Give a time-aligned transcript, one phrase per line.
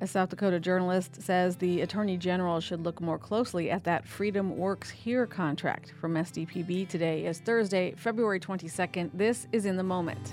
[0.00, 4.56] A South Dakota journalist says the Attorney General should look more closely at that Freedom
[4.56, 5.92] Works Here contract.
[6.00, 9.10] From SDPB today is Thursday, February 22nd.
[9.12, 10.32] This is In the Moment.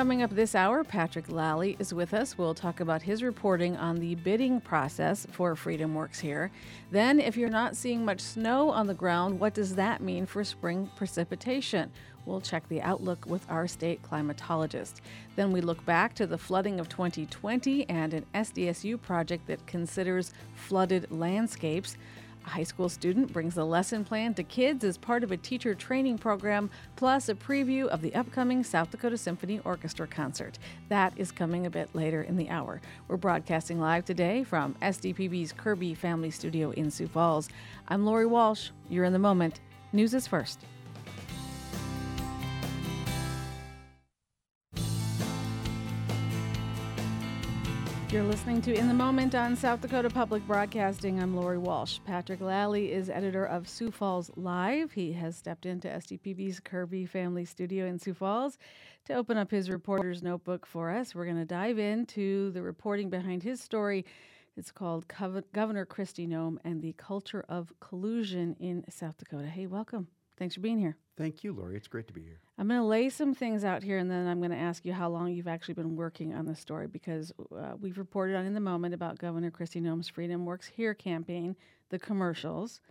[0.00, 2.38] Coming up this hour, Patrick Lally is with us.
[2.38, 6.50] We'll talk about his reporting on the bidding process for Freedom Works here.
[6.90, 10.42] Then, if you're not seeing much snow on the ground, what does that mean for
[10.42, 11.92] spring precipitation?
[12.24, 15.02] We'll check the outlook with our state climatologist.
[15.36, 20.32] Then we look back to the flooding of 2020 and an SDSU project that considers
[20.54, 21.98] flooded landscapes.
[22.46, 25.74] A high school student brings a lesson plan to kids as part of a teacher
[25.74, 30.58] training program, plus a preview of the upcoming South Dakota Symphony Orchestra concert.
[30.88, 32.80] That is coming a bit later in the hour.
[33.08, 37.48] We're broadcasting live today from SDPB's Kirby Family Studio in Sioux Falls.
[37.88, 38.70] I'm Lori Walsh.
[38.88, 39.60] You're in the moment.
[39.92, 40.64] News is first.
[48.12, 51.22] You're listening to In the Moment on South Dakota Public Broadcasting.
[51.22, 52.00] I'm Lori Walsh.
[52.04, 54.90] Patrick Lally is editor of Sioux Falls Live.
[54.90, 58.58] He has stepped into SDPB's Kirby Family Studio in Sioux Falls
[59.04, 61.14] to open up his reporter's notebook for us.
[61.14, 64.04] We're going to dive into the reporting behind his story.
[64.56, 65.04] It's called
[65.52, 69.46] Governor Kristi Noem and the Culture of Collusion in South Dakota.
[69.46, 70.08] Hey, welcome.
[70.36, 70.96] Thanks for being here.
[71.16, 71.76] Thank you, Lori.
[71.76, 72.40] It's great to be here.
[72.60, 74.92] I'm going to lay some things out here, and then I'm going to ask you
[74.92, 78.52] how long you've actually been working on the story because uh, we've reported on in
[78.52, 81.56] the moment about Governor Kristi Noem's Freedom Works Here campaign,
[81.88, 82.82] the commercials.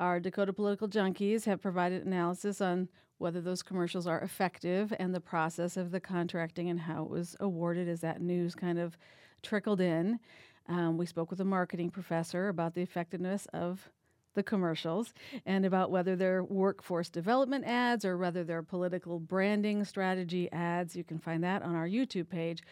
[0.00, 2.88] Our Dakota political junkies have provided analysis on
[3.18, 7.36] whether those commercials are effective and the process of the contracting and how it was
[7.40, 8.96] awarded as that news kind of
[9.42, 10.18] trickled in.
[10.66, 13.90] Um, we spoke with a marketing professor about the effectiveness of
[14.34, 15.14] the commercials
[15.46, 20.94] and about whether they're workforce development ads or whether they're political branding strategy ads.
[20.96, 22.62] You can find that on our YouTube page.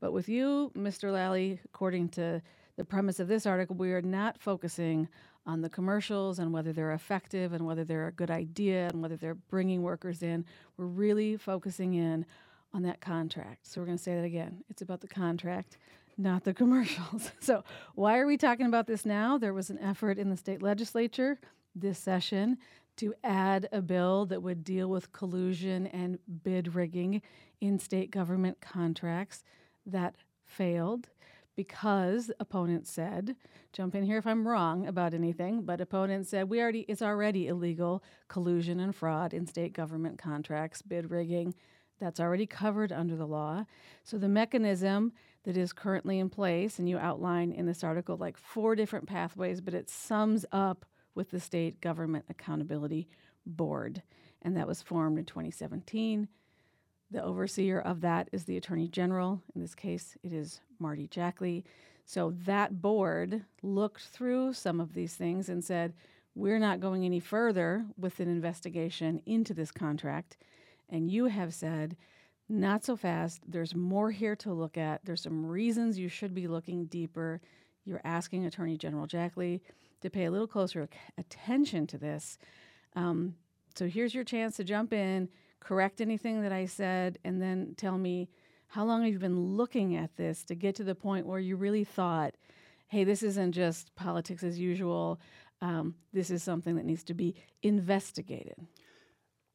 [0.00, 1.12] But with you, Mr.
[1.12, 2.42] Lally, according to
[2.76, 5.08] the premise of this article, we are not focusing
[5.46, 9.16] on the commercials and whether they're effective and whether they're a good idea and whether
[9.16, 10.44] they're bringing workers in.
[10.76, 12.24] We're really focusing in
[12.74, 13.66] on that contract.
[13.66, 14.64] So we're going to say that again.
[14.68, 15.78] It's about the contract
[16.16, 17.30] not the commercials.
[17.40, 17.64] So,
[17.94, 19.38] why are we talking about this now?
[19.38, 21.38] There was an effort in the state legislature
[21.74, 22.58] this session
[22.96, 27.22] to add a bill that would deal with collusion and bid rigging
[27.60, 29.44] in state government contracts.
[29.86, 30.14] That
[30.44, 31.08] failed
[31.56, 33.36] because opponents said,
[33.72, 37.46] jump in here if I'm wrong about anything, but opponents said we already it's already
[37.48, 41.54] illegal collusion and fraud in state government contracts, bid rigging.
[42.00, 43.66] That's already covered under the law.
[44.02, 45.12] So the mechanism
[45.44, 49.60] that is currently in place, and you outline in this article like four different pathways,
[49.60, 53.08] but it sums up with the State Government Accountability
[53.44, 54.02] Board.
[54.40, 56.28] And that was formed in 2017.
[57.10, 59.42] The overseer of that is the Attorney General.
[59.54, 61.64] In this case, it is Marty Jackley.
[62.04, 65.92] So that board looked through some of these things and said,
[66.34, 70.36] we're not going any further with an investigation into this contract
[70.92, 71.96] and you have said,
[72.52, 73.40] not so fast.
[73.48, 75.04] There's more here to look at.
[75.04, 77.40] There's some reasons you should be looking deeper.
[77.84, 79.62] You're asking Attorney General Jackley
[80.02, 82.38] to pay a little closer attention to this.
[82.94, 83.36] Um,
[83.74, 85.28] so here's your chance to jump in,
[85.60, 88.28] correct anything that I said, and then tell me
[88.68, 91.56] how long have you been looking at this to get to the point where you
[91.56, 92.34] really thought,
[92.88, 95.20] hey, this isn't just politics as usual.
[95.62, 98.56] Um, this is something that needs to be investigated.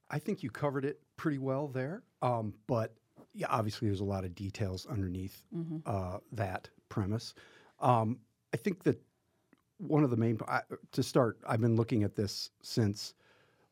[0.10, 2.94] I think you covered it pretty well there, um, but
[3.34, 5.78] yeah, obviously there's a lot of details underneath mm-hmm.
[5.86, 7.34] uh, that premise.
[7.80, 8.20] Um,
[8.54, 9.00] I think that
[9.78, 13.14] one of the main I, to start, I've been looking at this since,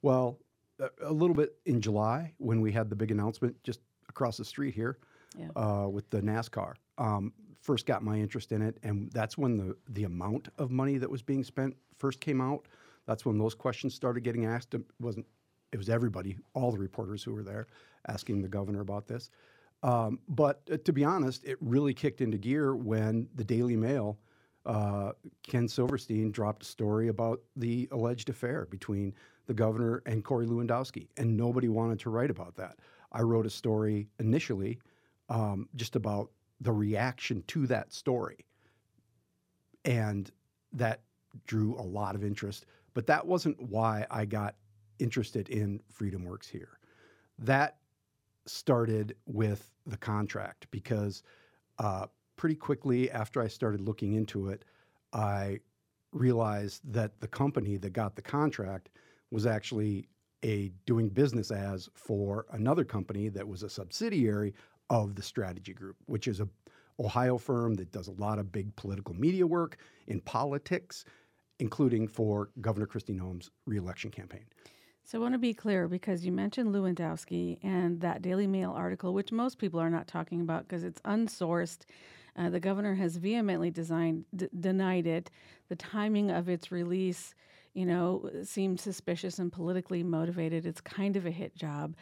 [0.02, 0.40] well,
[0.80, 3.80] a, a, little bit in July when we had the big announcement just
[4.10, 5.00] across the street here
[5.38, 5.48] yeah.
[5.56, 6.74] uh, with the NASCAR.
[6.98, 10.98] Um, first got my interest in it, and that's when the the amount of money
[10.98, 12.68] that was being spent first came out.
[13.08, 14.74] That's when those questions started getting asked.
[14.74, 15.26] It wasn't
[15.72, 17.68] it was everybody, all the reporters who were there,
[18.08, 19.30] asking the governor about this.
[19.84, 24.18] Um, but uh, to be honest, it really kicked into gear when the Daily Mail,
[24.66, 25.12] uh,
[25.44, 29.14] Ken Silverstein dropped a story about the alleged affair between
[29.48, 32.80] the governor and Corey Lewandowski, and nobody wanted to write about that.
[33.12, 34.80] I wrote a story initially
[35.30, 38.46] um, just about the reaction to that story,
[39.84, 40.32] and
[40.74, 41.02] that
[41.46, 42.66] drew a lot of interest.
[42.94, 44.56] But that wasn't why I got
[45.00, 46.80] interested in Freedom Works here.
[47.40, 47.78] That
[48.46, 51.24] started with the contract because
[51.80, 52.08] uh,
[52.38, 54.66] pretty quickly after I started looking into it,
[55.14, 55.60] I
[56.12, 58.90] realized that the company that got the contract
[59.32, 60.08] was actually
[60.44, 64.54] a doing business as for another company that was a subsidiary
[64.90, 66.48] of the strategy group, which is a
[67.00, 69.78] Ohio firm that does a lot of big political media work
[70.08, 71.04] in politics,
[71.60, 74.46] including for Governor Kristi Noem's reelection campaign.
[75.08, 79.14] So I want to be clear because you mentioned Lewandowski and that Daily Mail article,
[79.14, 81.82] which most people are not talking about because it's unsourced.
[82.36, 85.30] Uh, the governor has vehemently designed, d- denied it.
[85.70, 87.36] The timing of its release,
[87.76, 90.66] you know, seemed suspicious and politically motivated.
[90.66, 91.96] It's kind of a hit job.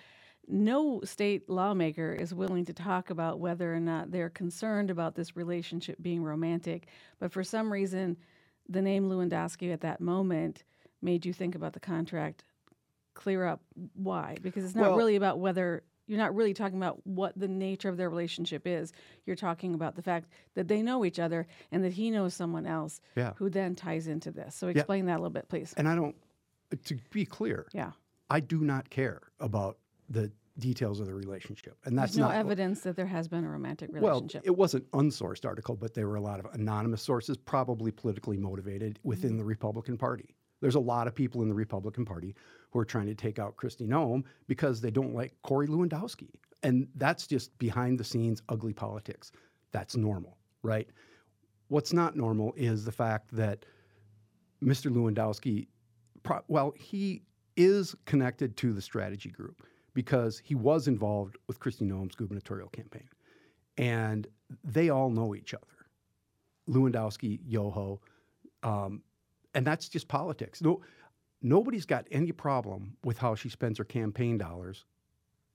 [0.47, 5.35] No state lawmaker is willing to talk about whether or not they're concerned about this
[5.35, 6.87] relationship being romantic.
[7.19, 8.15] But for some reason,
[8.69, 10.63] the name Lewandowski at that moment
[11.01, 12.45] made you think about the contract
[13.13, 13.61] clear up
[13.95, 17.47] why because it's not Well- really about whether you're not really talking about what the
[17.47, 18.91] nature of their relationship is
[19.25, 22.65] you're talking about the fact that they know each other and that he knows someone
[22.65, 23.33] else Yeah.
[23.37, 26.15] who then ties into this so explain that a little bit please And I don't,
[26.85, 27.91] to be clear, yeah
[28.29, 29.77] I do not care about
[30.09, 31.77] the details of the relationship.
[31.85, 34.43] And that's there's no not evidence that there has been a romantic relationship.
[34.43, 37.91] Well, it was an unsourced article, but there were a lot of anonymous sources, probably
[37.91, 39.37] politically motivated within Mm-hmm.
[39.39, 40.35] the Republican Party.
[40.63, 42.33] There's a lot of people in the Republican Party
[42.71, 46.29] who are trying to take out Kristi Noem because they don't like Corey Lewandowski.
[46.63, 49.33] And that's just behind the scenes ugly politics.
[49.73, 50.87] That's normal, right?
[51.67, 53.65] What's not normal is the fact that
[54.63, 54.89] Mr.
[54.89, 55.67] Lewandowski,
[56.47, 57.23] well, he
[57.57, 59.63] is connected to the strategy group
[59.93, 63.09] because he was involved with Kristi Noem's gubernatorial campaign.
[63.77, 64.27] And
[64.63, 65.65] they all know each other.
[66.69, 67.99] Lewandowski, Yoho,
[68.63, 69.01] um,
[69.53, 70.61] and that's just politics.
[70.61, 70.81] No,
[71.41, 74.85] nobody's got any problem with how she spends her campaign dollars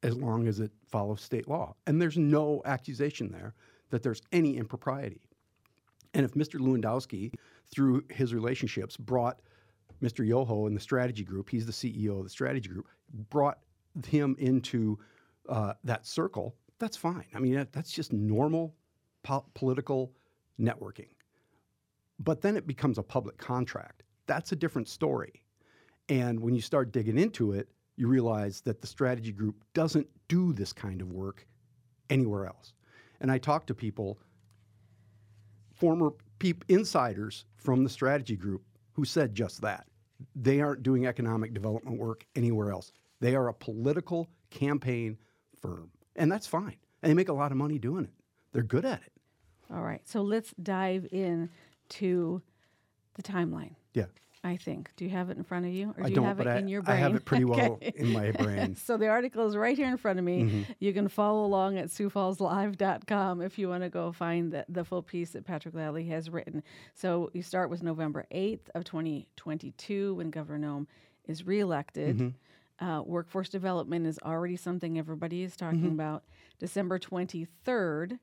[0.03, 1.75] as long as it follows state law.
[1.87, 3.55] And there's no accusation there
[3.91, 5.21] that there's any impropriety.
[6.15, 6.61] And if Mr.
[6.61, 7.35] Lewandowski,
[7.71, 9.41] through his relationships, brought
[10.03, 10.27] Mr.
[10.27, 12.87] Yoho in the strategy group, he's the CEO of the strategy group,
[13.31, 13.59] brought
[14.06, 14.99] him into
[15.49, 17.25] uh, that circle, that's fine.
[17.35, 18.75] I mean, that, that's just normal
[19.23, 20.12] po- political
[20.61, 21.09] networking.
[22.19, 24.03] But then it becomes a public contract.
[24.26, 25.43] That's a different story.
[26.09, 30.53] And when you start digging into it, you realize that the strategy group doesn't do
[30.53, 31.47] this kind of work
[32.11, 32.73] anywhere else.
[33.20, 34.19] And I talk to people,
[35.75, 38.62] former peop, insiders from the strategy group,
[38.93, 39.87] who said just that.
[40.35, 42.93] They aren't doing economic development work anywhere else.
[43.21, 45.19] They are a political campaign
[45.61, 45.91] firm.
[46.17, 46.76] And that's fine.
[47.03, 48.12] And they make a lot of money doing it.
[48.53, 49.12] They're good at it.
[49.71, 51.50] all right so let's dive in
[51.90, 52.43] to
[53.14, 54.06] the timeline Yeah.
[54.44, 56.46] i think do you have it in front of you or do you have it
[56.46, 56.96] I, in your brain?
[56.96, 57.93] I have it pretty well Okay.
[57.96, 58.76] in my brain.
[58.76, 60.43] So the article is right here in front of me.
[60.43, 60.62] Mm-hmm.
[60.79, 65.02] You can follow along at siouxfallslive.com if you want to go find the, the full
[65.02, 66.62] piece that Patrick Lally has written.
[66.94, 70.87] So you start with November 8th of 2022 when Governor Noem
[71.26, 72.19] is reelected.
[72.19, 72.85] Mm-hmm.
[72.85, 75.94] Uh, workforce development is already something everybody is talking Mm-hmm.
[76.00, 76.23] about.
[76.61, 78.19] December 23rd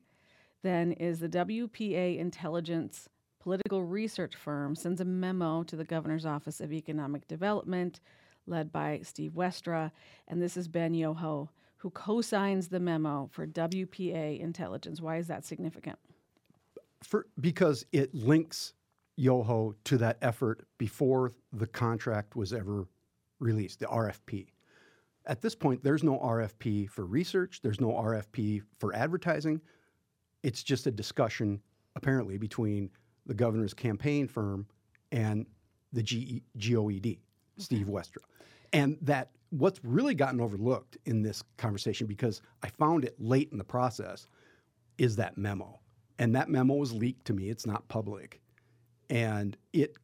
[0.62, 3.08] then is the WPA Intelligence
[3.46, 8.00] political research firm sends a memo to the governor's office of economic development
[8.48, 9.92] led by steve westra
[10.26, 15.44] and this is ben yoho who co-signs the memo for wpa intelligence why is that
[15.44, 15.96] significant
[17.04, 18.72] For, because it links
[19.16, 22.86] Yoho to that effort before the contract was ever
[23.38, 24.48] released, the RFP.
[25.24, 29.60] At this point, there's no RFP for research, there's no RFP for advertising.
[30.42, 31.62] It's just a discussion,
[31.94, 32.90] apparently, between
[33.26, 34.66] the governor's campaign firm
[35.12, 35.46] and
[35.92, 37.18] the GE, GOED,
[37.58, 38.22] Steve Westra.
[38.72, 43.58] And that what's really gotten overlooked in this conversation, because I found it late in
[43.58, 44.26] the process,
[44.98, 45.78] is that memo.
[46.18, 47.50] And that memo was leaked to me.
[47.50, 48.40] It's not public.
[49.10, 49.96] And it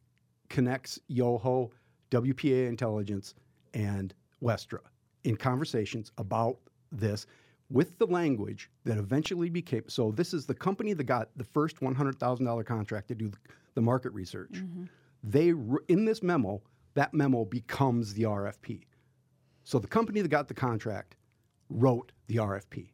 [0.49, 1.71] connects Yoho,
[2.11, 3.33] WPA Intelligence,
[3.73, 4.79] and Westra
[5.23, 6.57] in conversations about
[6.91, 7.25] this
[7.73, 11.81] with the language that eventually became so this is the company that got the first
[11.81, 13.31] $100,000 contract to do
[13.73, 14.51] the, market research.
[14.53, 14.83] Mm-hmm.
[15.23, 15.53] They
[15.87, 16.61] in this memo,
[16.93, 18.83] that memo becomes the RFP.
[19.63, 21.15] So the company that got the contract
[21.69, 22.89] wrote the RFP.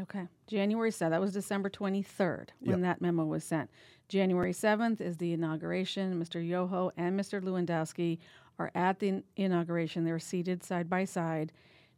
[0.00, 0.26] Okay.
[0.48, 3.70] January 7th, that was December 23rd when that memo was sent.
[4.08, 6.20] January 7th is the inauguration.
[6.20, 6.44] Mr.
[6.44, 7.40] Yoho and Mr.
[7.40, 8.18] Lewandowski
[8.58, 10.04] are at the inauguration.
[10.04, 11.52] They're seated side by side.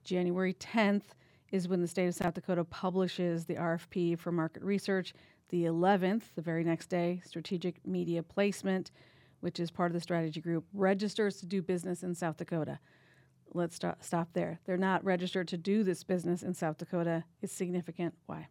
[0.05, 1.15] January 10th
[1.53, 5.15] is when the state of South Dakota publishes the RFP for market research.
[5.49, 8.91] The 11th, the very next day, strategic media placement,
[9.41, 12.79] which is part of the strategy group, registers to do business in South Dakota
[13.55, 14.61] let's stop, stop there.
[14.65, 17.25] They're not registered to do this business in South Dakota.
[17.43, 18.15] It's significant.
[18.27, 18.49] Why?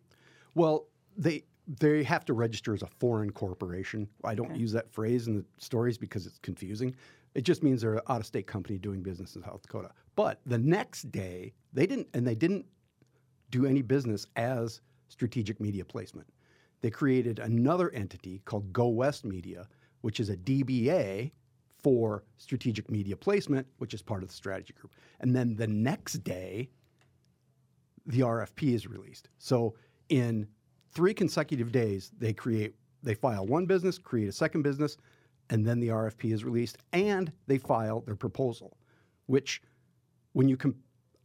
[0.56, 0.88] Well,
[1.18, 1.44] they
[1.80, 4.08] they have to register as a foreign corporation.
[4.24, 6.96] I don't use that phrase in the stories because it's confusing.
[7.34, 9.90] It just means they're an out-of-state company doing business in South Dakota.
[10.16, 12.68] But the next day, they didn't, and they didn't
[13.52, 16.28] do any business as strategic media placement.
[16.82, 19.68] They created another entity called Go West Media,
[20.02, 21.32] which is a DBA
[21.82, 24.94] for strategic media placement, which is part of the strategy group.
[25.20, 26.70] And then the next day,
[28.08, 29.30] the RFP is released.
[29.38, 29.75] So
[30.10, 30.48] in
[30.92, 34.98] three consecutive days, they create, they file one business, create a second business,
[35.50, 38.78] and then the RFP is released, and they file their proposal,
[39.28, 39.62] which
[40.34, 40.75] when you com-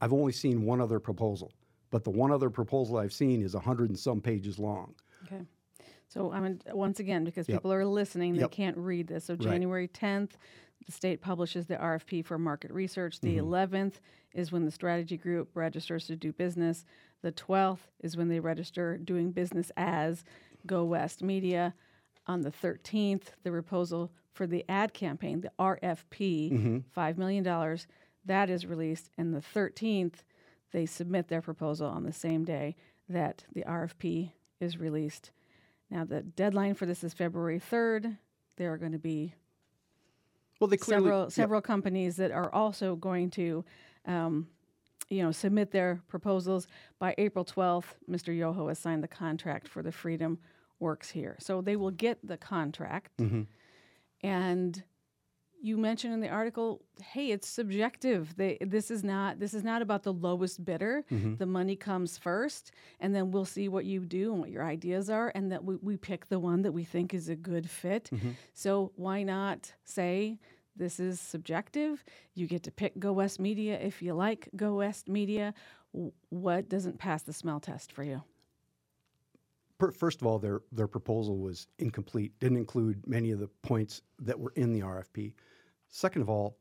[0.00, 1.52] I've only seen one other proposal,
[1.90, 4.94] but the one other proposal I've seen is 100 and some pages long.
[5.26, 5.42] Okay.
[6.08, 7.58] So I'm mean, once again because Yep.
[7.58, 8.50] people are listening, they Yep.
[8.50, 9.24] can't read this.
[9.26, 9.42] So Right.
[9.42, 10.32] January 10th,
[10.86, 13.20] the state publishes the RFP for market research.
[13.20, 13.46] The Mm-hmm.
[13.46, 14.00] 11th
[14.32, 16.84] is when the strategy group registers to do business.
[17.22, 20.24] The 12th is when they register doing business as
[20.66, 21.74] Go West Media.
[22.26, 26.78] On the 13th, the proposal for the ad campaign, the RFP, Mm-hmm.
[26.98, 27.78] $5 million,
[28.24, 29.10] that is released.
[29.18, 30.22] And the 13th,
[30.72, 32.76] they submit their proposal on the same day
[33.08, 35.30] that the RFP is released.
[35.90, 38.16] Now, the deadline for this is February 3rd.
[38.56, 39.34] There are going to be
[40.60, 43.64] Well, they clearly several several companies that are also going to,
[44.06, 44.46] um,
[45.08, 47.96] you know, submit their proposals by April 12th.
[48.08, 48.36] Mr.
[48.36, 50.38] Yoho has signed the contract for the Freedom
[50.78, 53.16] Works here, so they will get the contract.
[53.18, 53.46] Mhm.
[54.22, 54.82] And
[55.62, 58.34] you mentioned in the article, hey, it's subjective.
[58.36, 61.04] They, this is not this is not about the lowest bidder.
[61.10, 61.36] Mm-hmm.
[61.36, 65.10] The money comes first, and then we'll see what you do and what your ideas
[65.10, 68.10] are, and that we, we pick the one that we think is a good fit.
[68.12, 68.30] Mm-hmm.
[68.54, 70.38] So why not say
[70.76, 72.04] this is subjective?
[72.34, 75.54] You get to pick Go West Media if you like Go West Media.
[76.30, 78.22] What doesn't pass the smell test for you?
[79.96, 82.38] First of all, their their proposal was incomplete.
[82.38, 85.32] Didn't include many of the points that were in the RFP.
[85.90, 86.56] Second of all,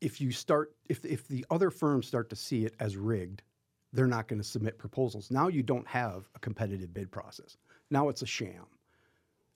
[0.00, 3.42] if you start if if the other firms start to see it as rigged,
[3.92, 5.30] they're not going to submit proposals.
[5.30, 7.56] Now you don't have a competitive bid process.
[7.90, 8.66] Now it's a sham.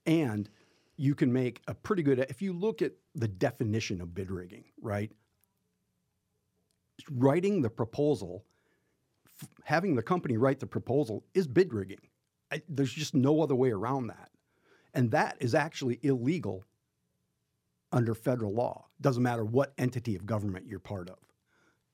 [0.05, 0.49] And
[0.97, 4.63] you can make a pretty good if you look at the definition of bid rigging,
[4.81, 5.11] right?
[7.11, 8.45] Writing the proposal
[9.41, 12.01] f- having the company write the proposal is bid rigging.
[12.51, 14.29] I, there's just no other way around that.
[14.93, 16.65] And that is actually illegal
[17.91, 18.85] under federal law.
[19.01, 21.17] Doesn't matter what entity of government you're part of.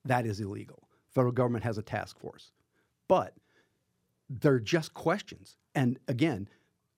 [0.05, 0.87] That is illegal.
[1.09, 2.51] Federal government has a task force.
[3.07, 3.33] But
[4.29, 5.57] they're just questions.
[5.73, 6.49] And again,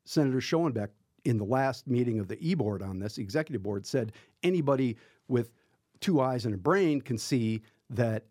[0.05, 0.89] Senator Schoenbeck
[1.25, 4.97] in the last meeting of the e-board on this, executive board said anybody
[5.27, 5.51] with
[5.99, 8.23] two eyes and a brain can see that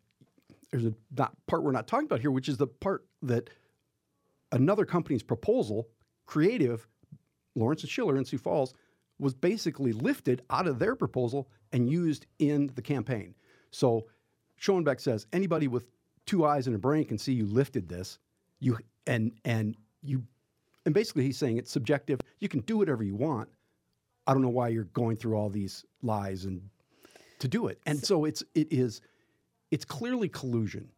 [0.71, 3.51] there's a not, part we're not talking about here, which is the part that
[4.53, 5.89] another company's proposal,
[6.27, 6.87] creative,
[7.55, 8.75] Lawrence and Schiller in Sioux Falls,
[9.19, 13.35] was basically lifted out of their proposal and used in the campaign.
[13.71, 14.07] So
[14.61, 15.87] Schoenbeck says anybody with
[16.27, 18.19] two eyes and a brain can see you lifted this.
[18.61, 20.23] You and and you
[20.85, 22.21] and basically he's saying it's subjective.
[22.41, 23.49] You can do whatever you want.
[24.27, 26.61] I don't know why you're going through all these lies and
[27.39, 27.81] to do it.
[27.87, 29.01] And so it's it is
[29.71, 30.89] it's clearly collusion.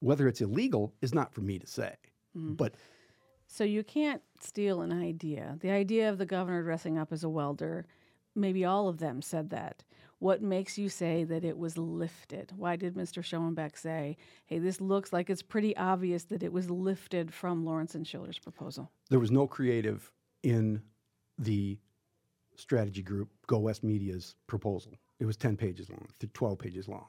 [0.00, 1.94] Whether it's illegal is not for me to say.
[2.34, 2.54] Hmm.
[2.54, 2.74] But
[3.46, 5.58] So you can't steal an idea.
[5.60, 7.86] The idea of the governor dressing up as a welder,
[8.34, 9.82] maybe all of them said that.
[10.20, 12.52] What makes you say that it was lifted?
[12.56, 13.22] Why did Mr.
[13.22, 17.94] Schoenbeck say, hey, this looks like it's pretty obvious that it was lifted from Lawrence
[17.94, 18.90] and Schiller's proposal?
[19.08, 20.12] there was no creative
[20.42, 20.80] in
[21.38, 21.78] the
[22.54, 24.92] strategy group Go West Media's proposal.
[25.18, 27.06] It was 10 pages long, th- 12 pages long.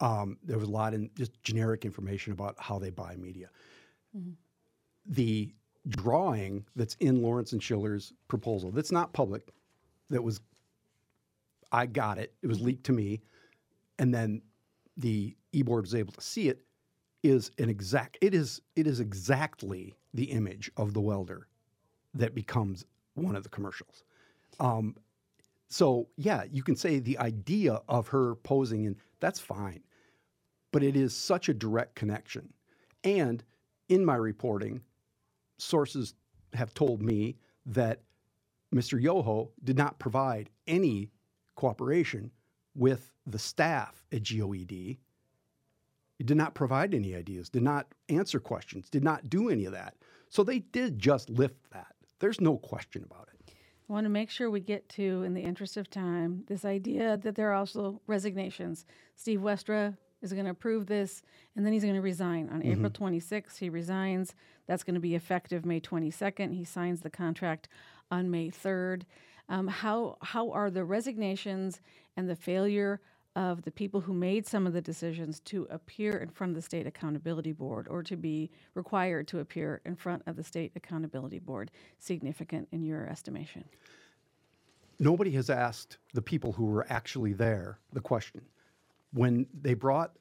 [0.00, 3.48] Um, there was a lot in just generic information about how they buy media.
[5.06, 5.54] The
[5.88, 9.48] drawing that's in Lawrence and Schiller's proposal, that's not public,
[10.10, 10.40] that was,
[11.72, 13.22] I got it, it was leaked to me,
[13.98, 14.42] and then
[14.96, 16.62] the e-board was able to see it,
[17.22, 21.48] is an exact, it is, it is exactly the image of the welder
[22.14, 24.04] that becomes one of the commercials.
[24.60, 24.96] Um,
[25.68, 29.80] so yeah, you can say the idea of her posing and that's fine,
[30.72, 32.52] but it is such a direct connection.
[33.04, 33.42] And
[33.88, 34.80] in my reporting,
[35.58, 36.14] sources
[36.54, 38.00] have told me that
[38.74, 39.00] Mr.
[39.00, 41.10] Yoho did not provide any
[41.56, 42.30] cooperation
[42.74, 44.98] with the staff at GOED.
[46.18, 49.72] He did not provide any ideas, did not answer questions, did not do any of
[49.72, 49.94] that.
[50.28, 51.94] So they did just lift that.
[52.20, 53.52] There's no question about it.
[53.88, 57.16] I want to make sure we get to, in the interest of time, this idea
[57.18, 58.84] that there are also resignations.
[59.14, 61.22] Steve Westra is going to approve this,
[61.54, 62.48] and then he's going to resign.
[62.48, 62.72] On mm-hmm.
[62.72, 64.34] April 26th, he resigns.
[64.66, 66.52] That's going to be effective May 22nd.
[66.52, 67.68] He signs the contract
[68.10, 69.02] on May 3rd.
[69.48, 71.80] Um, how, how are the resignations
[72.16, 73.00] and the failure
[73.36, 76.62] of the people who made some of the decisions to appear in front of the
[76.62, 81.38] State Accountability Board or to be required to appear in front of the State Accountability
[81.38, 83.62] Board significant in your estimation?
[84.98, 88.40] Nobody has asked the people who were actually there the question.
[89.12, 90.16] When they brought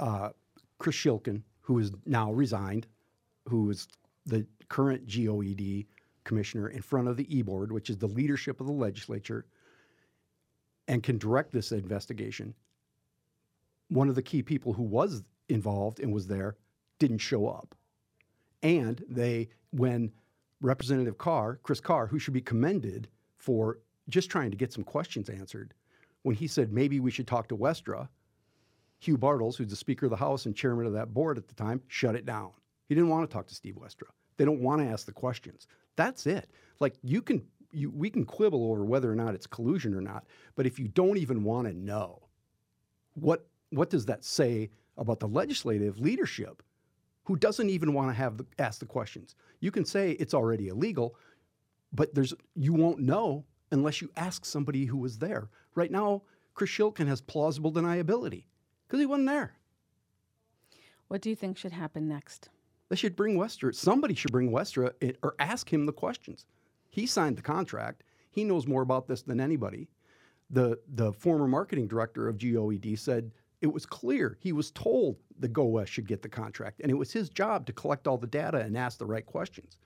[0.00, 0.30] uh,
[0.78, 2.88] Chris Schilken, who is now resigned,
[3.48, 3.86] who is
[4.26, 5.86] the current GOED
[6.28, 9.44] commissioner, in front of the E Board, which is the leadership of the legislature,
[10.86, 12.54] and can direct this investigation.
[13.88, 16.56] One of the key people who was involved and was there
[16.98, 17.74] didn't show up.
[18.62, 20.12] And they, when
[20.60, 23.08] Representative Karr, Chris Karr, who should be commended
[23.38, 25.74] for just trying to get some questions answered,
[26.22, 28.08] when he said maybe we should talk to Westra,
[28.98, 31.54] Hugh Bartels, who's the Speaker of the House and chairman of that board at the
[31.54, 32.50] time, shut it down.
[32.88, 34.08] He didn't want to talk to Steve Westra.
[34.36, 35.66] They don't want to ask the questions.
[35.98, 36.48] That's it.
[36.78, 40.24] Like you can you, we can quibble over whether or not it's collusion or not,
[40.54, 42.22] but if you don't even want to know,
[43.14, 46.62] what what does that say about the legislative leadership
[47.24, 49.34] who doesn't even want to have the, ask the questions?
[49.58, 51.16] You can say it's already illegal,
[51.92, 55.50] but there's you won't know unless you ask somebody who was there.
[55.74, 56.22] Right now,
[56.54, 58.44] Chris Schilken has plausible deniability
[58.86, 59.56] because he wasn't there.
[61.08, 62.50] What do you think should happen next?
[62.88, 63.74] They should bring Westra.
[63.74, 66.46] Somebody should bring Westra eh, or ask him the questions.
[66.88, 68.02] He signed the contract.
[68.30, 69.88] He knows more about this than anybody.
[70.50, 75.48] The, the former marketing director of GOED said it was clear he was told the
[75.48, 78.26] Go West should get the contract, and it was his job to collect all the
[78.26, 79.76] data and ask the right questions.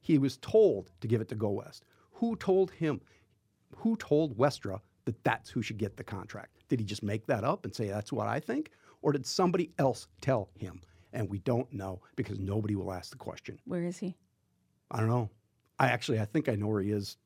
[0.00, 1.84] He was told to give it to Go West.
[2.12, 3.00] Who told him?
[3.76, 6.58] Who told Westra that that's who should get the contract?
[6.68, 8.70] Did he just make that up and say that's what I think?
[9.02, 10.80] Or did somebody else tell him?
[11.14, 13.58] And we don't know because nobody will ask the question.
[13.64, 14.16] Where is he?
[14.90, 15.30] I don't know.
[15.78, 17.16] I actually, I think I know where he is.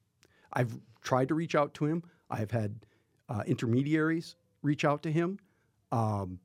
[0.53, 2.03] I've tried to reach out to him.
[2.31, 2.87] I've had
[3.29, 5.39] uh, intermediaries reach out to him.
[5.91, 6.39] Um,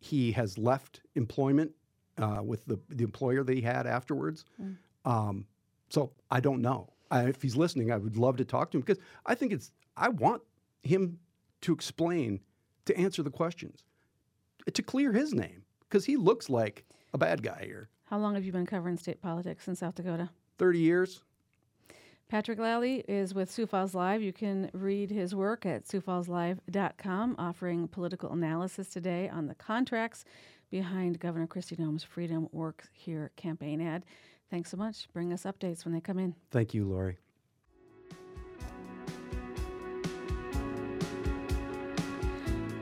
[0.00, 1.72] he has left employment
[2.18, 4.44] uh, with the, the employer that he had afterwards.
[4.60, 4.76] Mm.
[5.04, 5.46] Um,
[5.88, 6.92] so I don't know.
[7.10, 9.70] I, if he's listening, I would love to talk to him because I think it's,
[9.96, 10.42] I want
[10.82, 11.18] him
[11.62, 12.40] to explain,
[12.86, 13.84] to answer the questions,
[14.72, 17.88] to clear his name because he looks like a bad guy here.
[18.04, 20.30] How long have you been covering state politics in South Dakota?
[20.58, 21.22] 30 years.
[22.28, 24.22] Patrick Lally is with Sioux Falls Live.
[24.22, 30.24] You can read his work at siouxfallslive.com, offering political analysis today on the contracts
[30.70, 34.04] behind Governor Kristi Noem's Freedom Works Here campaign ad.
[34.48, 35.08] Thanks so much.
[35.12, 36.36] Bring us updates when they come in.
[36.52, 37.18] Thank you, Lori.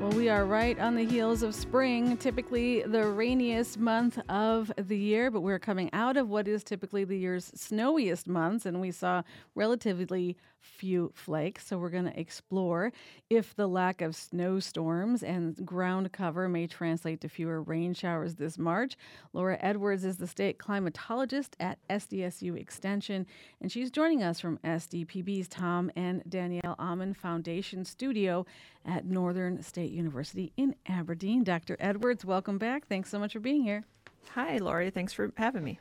[0.01, 4.97] Well, we are right on the heels of spring, typically the rainiest month of the
[4.97, 8.93] year, but we're coming out of what is typically the year's snowiest months, and we
[8.93, 9.23] saw
[9.57, 11.67] relatively few flakes.
[11.67, 12.93] So we're going to explore
[13.31, 18.59] if the lack of snowstorms and ground cover may translate to fewer rain showers this
[18.59, 18.97] March.
[19.33, 23.27] Laura Edwards is the state climatologist at SDSU Extension,
[23.61, 28.47] and she's joining us from SDPB's Tom and Danielle Amann Foundation Studio
[28.85, 31.45] at Northern State University in Aberdeen.
[31.45, 31.77] Dr.
[31.81, 32.87] Edwards, welcome back.
[32.87, 33.85] Thanks so much for being here.
[34.31, 34.91] Hi, Lori.
[34.91, 35.79] Thanks for having me.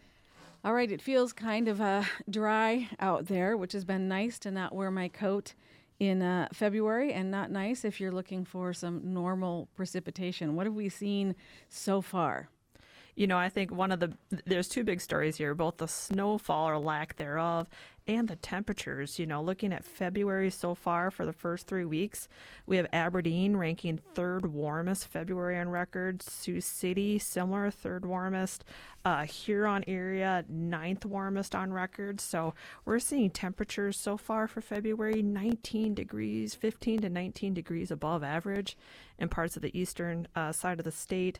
[0.67, 4.51] All right, it feels kind of uh, dry out there, which has been nice to
[4.51, 5.53] not wear my coat
[5.97, 10.57] in uh, February and not nice if you're looking for some normal precipitation.
[10.57, 11.35] What have we seen
[11.69, 12.49] so far?
[13.15, 16.67] You know, I think one of the there's two big stories here, both the snowfall
[16.67, 17.69] or lack thereof
[18.07, 19.19] and the temperatures.
[19.19, 22.27] You know, looking at February so far for the first 3 weeks,
[22.65, 28.63] we have Aberdeen ranking third warmest February on record, Sioux City similar third warmest,
[29.05, 32.19] uh, Huron area ninth warmest on record.
[32.21, 32.53] So,
[32.85, 38.77] we're seeing temperatures so far for February 19 degrees, 15 to 19 degrees above average
[39.19, 41.39] in parts of the eastern uh, side of the state.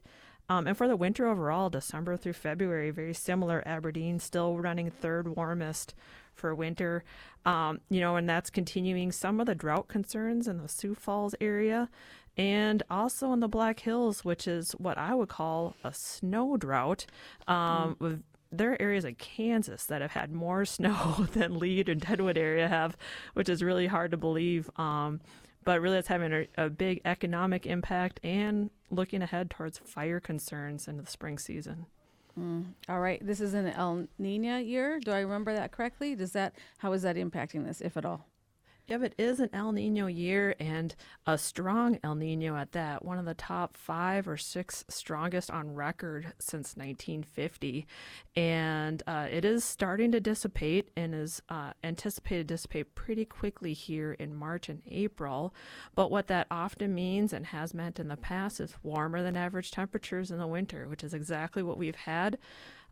[0.50, 3.62] Um, and for the winter overall, December through February, very similar.
[3.66, 5.94] Aberdeen still running third warmest
[6.38, 7.04] for winter.
[7.46, 11.36] Um, you know, and that's continuing some of the drought concerns in the Sioux Falls
[11.42, 11.90] area
[12.38, 17.06] and also in the Black Hills, which is what I would call a snow drought.
[17.48, 18.00] Um, mm.
[18.00, 22.38] with there are areas like Kansas that have had more snow than Lead and Deadwood
[22.38, 22.96] area have,
[23.34, 24.70] which is really hard to believe.
[24.78, 25.20] Um,
[25.64, 30.88] but really it's having a, a, big economic impact and looking ahead towards fire concerns
[30.88, 31.88] in the spring season.
[32.38, 32.66] Mm.
[32.88, 35.00] All right, this is an El Nino year.
[35.00, 36.16] Do I remember that correctly?
[36.16, 38.28] Does that how is that impacting this, if at all?
[38.88, 40.96] Yep, it is an El Nino year and
[41.26, 43.04] a strong El Nino at that.
[43.04, 47.86] One of the top five or six strongest on record since 1950.
[48.38, 53.74] And uh, it is starting to dissipate and is uh, anticipated to dissipate pretty quickly
[53.74, 55.54] here in March and April.
[55.94, 59.70] But what that often means and has meant in the past is warmer than average
[59.70, 62.38] temperatures in the winter, which is exactly what we've had.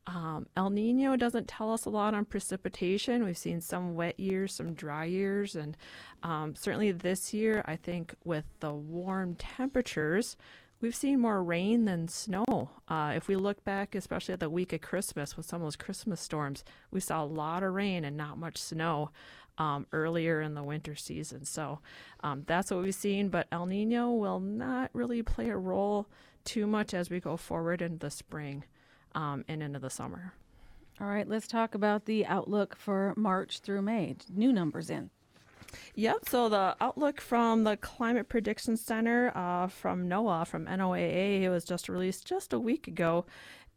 [0.08, 3.24] Um, El Nino doesn't tell us a lot on precipitation.
[3.24, 5.76] We've seen some wet years, some dry years, and
[6.22, 10.38] um, certainly this year, I think with the warm temperatures,
[10.80, 12.70] we've seen more rain than snow.
[12.88, 15.76] Uh, if we look back, especially at the week of Christmas with some of those
[15.76, 19.10] Christmas storms, we saw a lot of rain and not much snow.
[19.58, 21.46] Um, earlier in the winter season.
[21.46, 21.80] So
[22.20, 26.10] um, that's what we've seen, but El Nino will not really play a role
[26.44, 28.66] too much as we go forward into the spring
[29.16, 30.34] um, and into the summer.
[31.02, 34.16] All right, let's talk about the outlook for March through May.
[34.34, 35.10] New numbers in.
[35.96, 36.30] Yep.
[36.30, 41.66] So the outlook from the Climate Prediction Center uh, from NOAA, from NOAA, it was
[41.66, 43.26] just released just a week ago.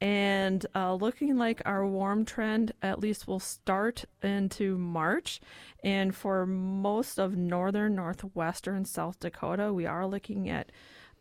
[0.01, 5.40] And uh, looking like our warm trend at least will start into March.
[5.83, 10.70] And for most of northern, northwestern South Dakota, we are looking at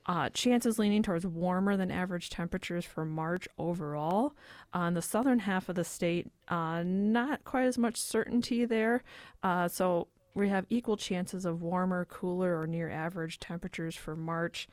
[0.08, 4.34] uh, chances leaning towards warmer than average temperatures for March overall.
[4.74, 9.04] On the southern half of the state, uh, not quite as much certainty there.
[9.44, 14.68] Uh, so we have equal chances of warmer, cooler, or near average temperatures for March.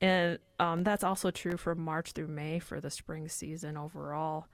[0.00, 4.46] And um, that's also true for March through May for the spring season overall.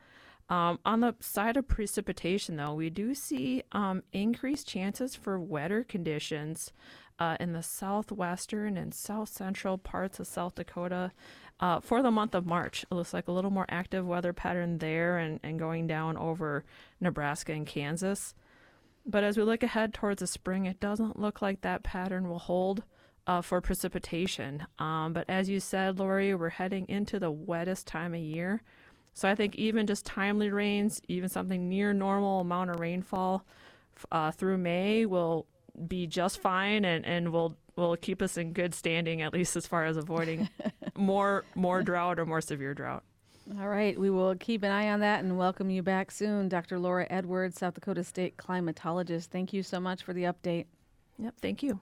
[0.48, 5.84] Um, on the side of precipitation, though, we do see um, increased chances for wetter
[5.84, 6.72] conditions
[7.18, 11.12] uh, in the southwestern and south central parts of South Dakota
[11.60, 12.84] uh, for the month of March.
[12.90, 16.64] It looks like a little more active weather pattern there and, and going down over
[17.00, 18.34] Nebraska and Kansas.
[19.06, 22.38] But as we look ahead towards the spring, it doesn't look like that pattern will
[22.38, 22.82] hold
[23.26, 24.66] uh, for precipitation.
[24.78, 28.62] Um, but as you said, Lori, we're heading into the wettest time of year.
[29.14, 33.46] So I think even just timely rains, even something near normal amount of rainfall
[34.10, 35.46] uh, through May will
[35.86, 39.66] be just fine and, and will will keep us in good standing at least as
[39.66, 40.48] far as avoiding
[40.96, 43.02] more more drought or more severe drought.
[43.60, 46.78] All right, we will keep an eye on that and welcome you back soon, Dr.
[46.78, 49.26] Laura Edwards, South Dakota State climatologist.
[49.26, 50.64] Thank you so much for the update.
[51.18, 51.78] Yep, thank you.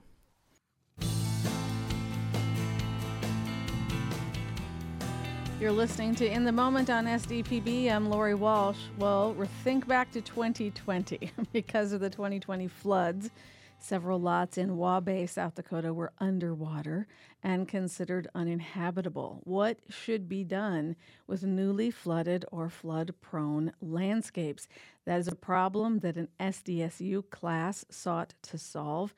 [5.63, 7.89] You're listening to In the Moment on SDPB.
[7.89, 8.79] I'm Lori Walsh.
[8.97, 13.31] Well, we think back to 2020 because of the 2020 floods.
[13.79, 17.07] Several lots in Waubay, South Dakota were underwater
[17.41, 19.39] and considered uninhabitable.
[19.45, 20.97] What should be done
[21.27, 24.67] with newly flooded or flood prone landscapes?
[25.05, 29.15] That is a problem that an SDSU class sought to solve.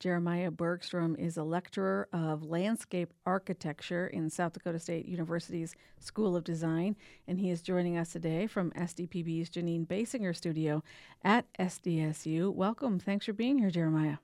[0.00, 6.44] Jeremiah Bergstrom is a lecturer of landscape architecture in South Dakota State University's School of
[6.44, 6.94] Design,
[7.26, 10.84] and he is joining us today from SDPB's Janine Basinger studio
[11.24, 12.54] at SDSU.
[12.54, 13.00] Welcome.
[13.00, 14.18] Thanks for being here, Jeremiah.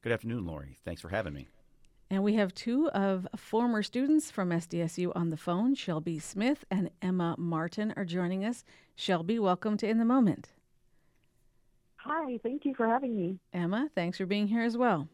[0.00, 0.78] Good afternoon, Lori.
[0.82, 1.46] Thanks for having me.
[2.08, 5.74] And we have two of former students from SDSU on the phone.
[5.74, 8.64] Shelby Smith and Emma Martin are joining us.
[8.94, 10.52] Shelby, welcome to In the Moment.
[12.04, 13.38] Hi, thank you for having me.
[13.52, 15.08] Emma, thanks for being here as well.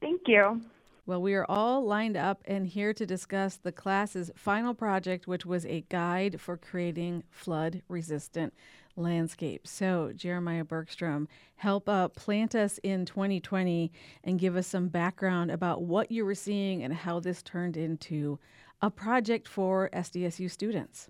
[0.00, 0.60] Thank you.
[1.04, 5.44] Well, we are all lined up and here to discuss the class's final project, which
[5.44, 8.54] was a guide for creating flood resistant
[8.94, 9.70] landscapes.
[9.70, 13.90] So, Jeremiah Bergstrom, help uh, plant us in 2020
[14.22, 18.38] and give us some background about what you were seeing and how this turned into
[18.80, 21.08] a project for SDSU students.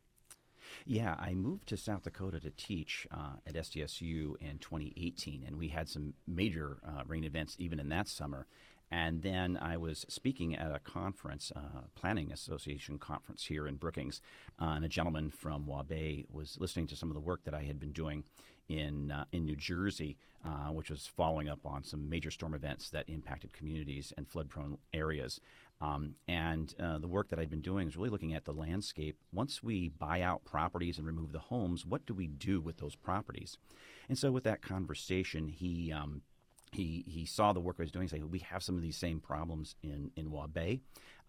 [0.87, 5.69] Yeah, I moved to South Dakota to teach uh, at SDSU in 2018, and we
[5.69, 8.47] had some major uh, rain events even in that summer.
[8.91, 14.23] And then I was speaking at a conference, uh, Planning Association conference here in Brookings,
[14.61, 17.65] uh, and a gentleman from Waubay was listening to some of the work that I
[17.65, 18.25] had been doing
[18.69, 22.91] in uh, in New Jersey, uh, which was following up on some major storm events
[22.91, 25.41] that impacted communities and flood-prone areas.
[25.81, 29.17] Um, and uh, the work that I've been doing is really looking at the landscape.
[29.33, 32.97] Once we buy out properties and remove the homes, what do we do with those
[32.97, 33.57] properties?
[34.09, 36.23] And so, with that conversation, he um,
[36.73, 38.09] he he saw the work I was doing.
[38.09, 40.81] Say we have some of these same problems in in Waubay.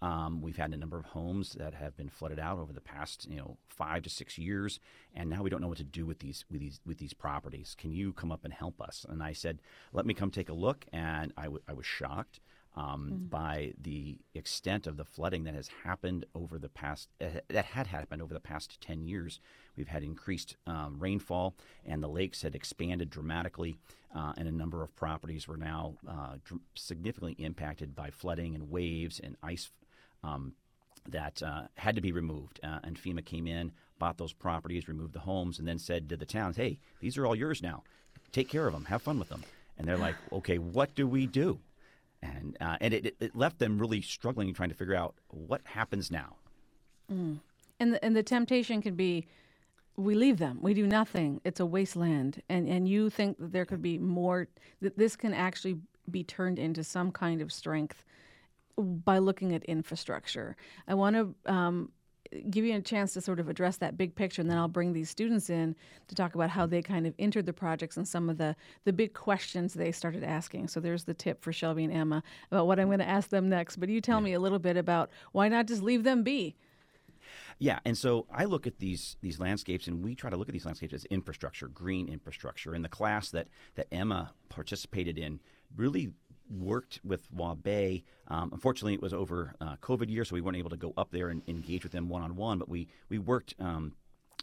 [0.02, 3.28] Um, we've had a number of homes that have been flooded out over the past
[3.30, 4.80] you know five to six years,
[5.14, 7.76] and now we don't know what to do with these with these with these properties.
[7.78, 9.06] Can you come up and help us?
[9.08, 9.62] And I said,
[9.94, 10.86] let me come take a look.
[10.92, 12.40] And I, w- I was shocked
[12.80, 17.66] um, by the extent of the flooding that has happened over the past uh, that
[17.66, 19.42] had happened over the past 10 years.
[19.76, 23.76] We've had increased um, rainfall, and the lakes had expanded dramatically,
[24.16, 28.70] uh, and a number of properties were now uh, dr- significantly impacted by flooding and
[28.70, 29.72] waves and ice.
[30.24, 30.54] Um,
[31.08, 32.60] that uh, had to be removed.
[32.62, 36.18] Uh, and FEMA came in, bought those properties, removed the homes, and then said to
[36.18, 37.84] the towns, hey, these are all yours now.
[38.32, 39.44] Take care of them, have fun with them.
[39.78, 41.60] And they're like, okay, what do we do?
[42.22, 46.12] And, uh, and it, it left them really struggling, trying to figure out what happens
[46.12, 46.36] now.
[47.80, 49.28] And the, and the temptation can be
[49.96, 50.60] we leave them.
[50.62, 51.42] We do nothing.
[51.44, 52.42] It's a wasteland.
[52.50, 54.48] And and you think that there could be more
[54.82, 55.78] that this can actually
[56.10, 58.04] be turned into some kind of strength
[58.78, 60.56] by looking at infrastructure.
[60.88, 61.92] I want to um,
[62.50, 64.94] give you a chance to sort of address that big picture and then i'll bring
[64.94, 65.76] these students in
[66.08, 68.94] to talk about how they kind of entered the projects and some of the the
[68.94, 72.80] big questions they started asking so there's the tip for shelby and emma about what
[72.80, 75.48] i'm going to ask them next but you tell me a little bit about why
[75.48, 76.56] not just leave them be
[77.60, 80.54] Yeah, and so I look at these these landscapes, and we try to look at
[80.54, 82.74] these landscapes as infrastructure, green infrastructure.
[82.74, 85.42] And the class that that Emma participated in
[85.76, 86.14] really
[86.50, 88.04] worked with Waubay.
[88.28, 91.12] Um, unfortunately, it was over uh, COVID year, so we weren't able to go up
[91.12, 92.60] there and engage with them one on one.
[92.60, 93.56] But we we worked.
[93.60, 93.94] Um,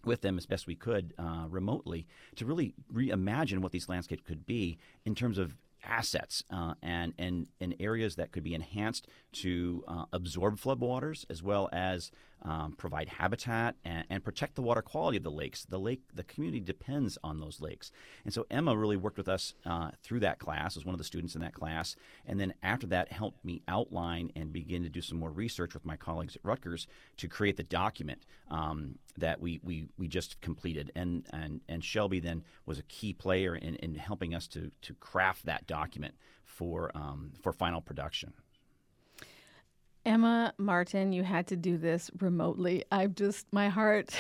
[0.04, 4.46] with them as best we could uh, remotely to really reimagine what these landscapes could
[4.46, 9.84] be in terms of assets uh, and, and, and areas that could be enhanced to
[9.88, 12.10] uh, absorb floodwaters as well as
[12.42, 15.64] um, provide habitat and, and protect the water quality of the lakes.
[15.64, 17.90] The lake, the community depends on those lakes.
[18.24, 21.04] And so Emma really worked with us uh, through that class, as one of the
[21.04, 21.96] students in that class.
[22.26, 25.84] And then after that, helped me outline and begin to do some more research with
[25.84, 30.92] my colleagues at Rutgers to create the document um, that we, we, we just completed.
[30.94, 34.94] And, and, and Shelby then was a key player in, in helping us to, to
[34.94, 38.32] craft that document for, um, for final production.
[40.06, 42.84] Emma Martin, you had to do this remotely.
[42.92, 44.16] I've just, my heart,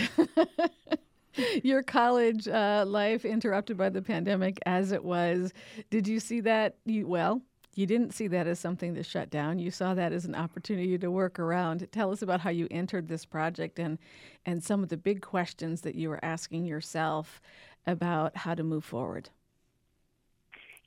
[1.62, 5.52] your college uh, life interrupted by the pandemic as it was.
[5.88, 6.74] Did you see that?
[6.84, 7.40] You, well,
[7.76, 9.60] you didn't see that as something to shut down.
[9.60, 11.86] You saw that as an opportunity to work around.
[11.92, 13.98] Tell us about how you entered this project and,
[14.44, 17.40] and some of the big questions that you were asking yourself
[17.86, 19.30] about how to move forward.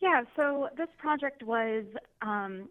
[0.01, 1.85] Yeah, so this project was
[2.21, 2.67] um,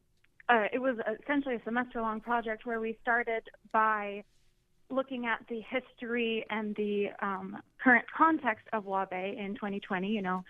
[0.48, 4.24] uh, it was essentially a semester long project where we started by
[4.90, 10.08] looking at the history and the um, current context of Waubay in 2020.
[10.08, 10.44] You know,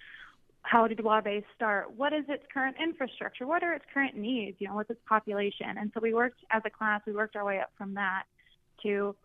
[0.62, 1.92] how did Waubay start?
[1.96, 3.46] What is its current infrastructure?
[3.46, 4.56] What are its current needs?
[4.60, 5.76] You know, what's its population?
[5.78, 7.00] And so we worked as a class.
[7.06, 8.24] We worked our way up from that
[8.84, 9.16] to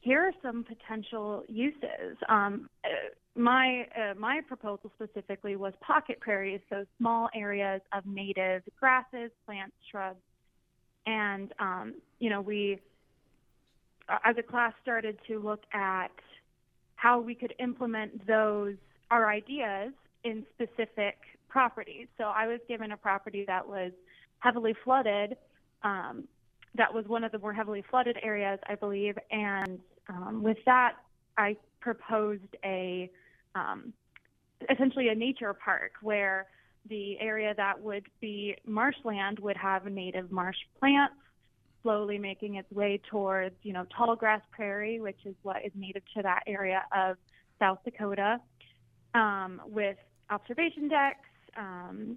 [0.00, 2.16] here are some potential uses.
[2.28, 2.88] Um, uh,
[3.34, 9.74] my uh, my proposal specifically was pocket prairies, so small areas of native grasses, plants,
[9.90, 10.18] shrubs,
[11.06, 12.80] and um, you know we,
[14.24, 16.10] as a class, started to look at
[16.96, 18.74] how we could implement those
[19.10, 19.92] our ideas
[20.24, 21.16] in specific
[21.48, 22.08] properties.
[22.18, 23.92] So I was given a property that was
[24.40, 25.36] heavily flooded.
[25.82, 26.24] Um,
[26.74, 29.78] that was one of the more heavily flooded areas, I believe, and
[30.08, 30.94] um, with that,
[31.36, 33.10] I proposed a
[33.54, 33.92] um,
[34.70, 36.46] essentially a nature park where
[36.88, 41.14] the area that would be marshland would have native marsh plants
[41.82, 46.02] slowly making its way towards you know tall grass prairie which is what is native
[46.14, 47.16] to that area of
[47.58, 48.38] south dakota
[49.14, 49.96] um, with
[50.30, 52.16] observation decks um,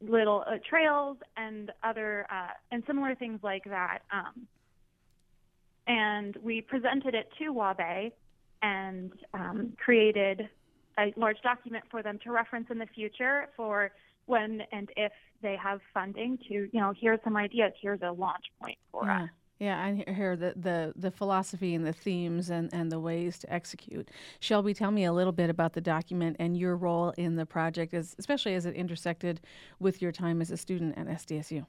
[0.00, 4.46] little uh, trails and other uh, and similar things like that um,
[5.86, 8.12] and we presented it to Waubay
[8.62, 10.48] and um, created
[10.98, 13.92] a large document for them to reference in the future for
[14.26, 18.44] when and if they have funding to, you know, here's some ideas, here's a launch
[18.60, 19.24] point for yeah.
[19.24, 19.30] us.
[19.58, 23.52] Yeah, I hear the, the, the philosophy and the themes and, and the ways to
[23.52, 24.10] execute.
[24.38, 27.94] Shelby, tell me a little bit about the document and your role in the project,
[27.94, 29.40] as, especially as it intersected
[29.78, 31.64] with your time as a student at SDSU.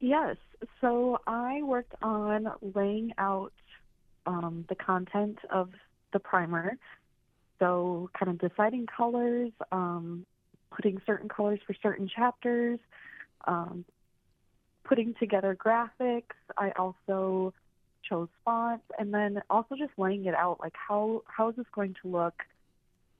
[0.00, 0.36] Yes,
[0.82, 3.54] so I worked on laying out
[4.26, 5.70] um, the content of
[6.12, 6.76] the primer.
[7.58, 10.26] So, kind of deciding colors, um,
[10.70, 12.78] putting certain colors for certain chapters,
[13.46, 13.84] um,
[14.84, 16.34] putting together graphics.
[16.56, 17.52] I also
[18.08, 20.60] chose fonts, and then also just laying it out.
[20.60, 22.34] Like, how how is this going to look,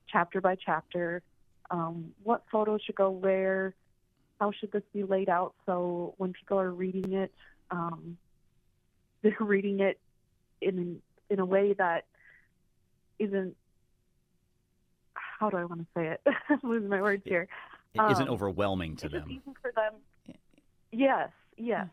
[0.07, 1.21] chapter by chapter?
[1.71, 3.73] Um, what photos should go where?
[4.39, 7.31] How should this be laid out so when people are reading it,
[7.71, 8.17] um,
[9.21, 9.99] they're reading it
[10.61, 12.05] in in a way that
[13.17, 13.55] isn't
[15.15, 16.21] how do I want to say it?
[16.49, 17.47] I'm losing my words here.
[17.93, 19.29] It not Um, overwhelming to them.
[19.31, 19.93] easy for them.
[20.91, 21.87] Yes, yes,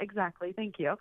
[0.00, 0.52] exactly.
[0.52, 0.96] Thank you.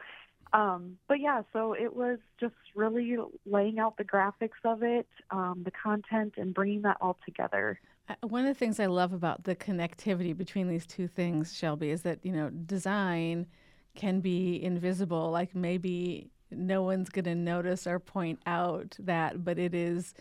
[0.53, 5.63] Um, but yeah, so it was just really laying out the graphics of it, um,
[5.65, 7.79] the content, and bringing that all together.
[8.21, 12.03] One of the things I love about the connectivity between these two things, Shelby, is
[12.03, 13.47] that, you know, design
[13.95, 15.31] can be invisible.
[15.31, 20.13] Like maybe no one's going to notice or point out that, but it is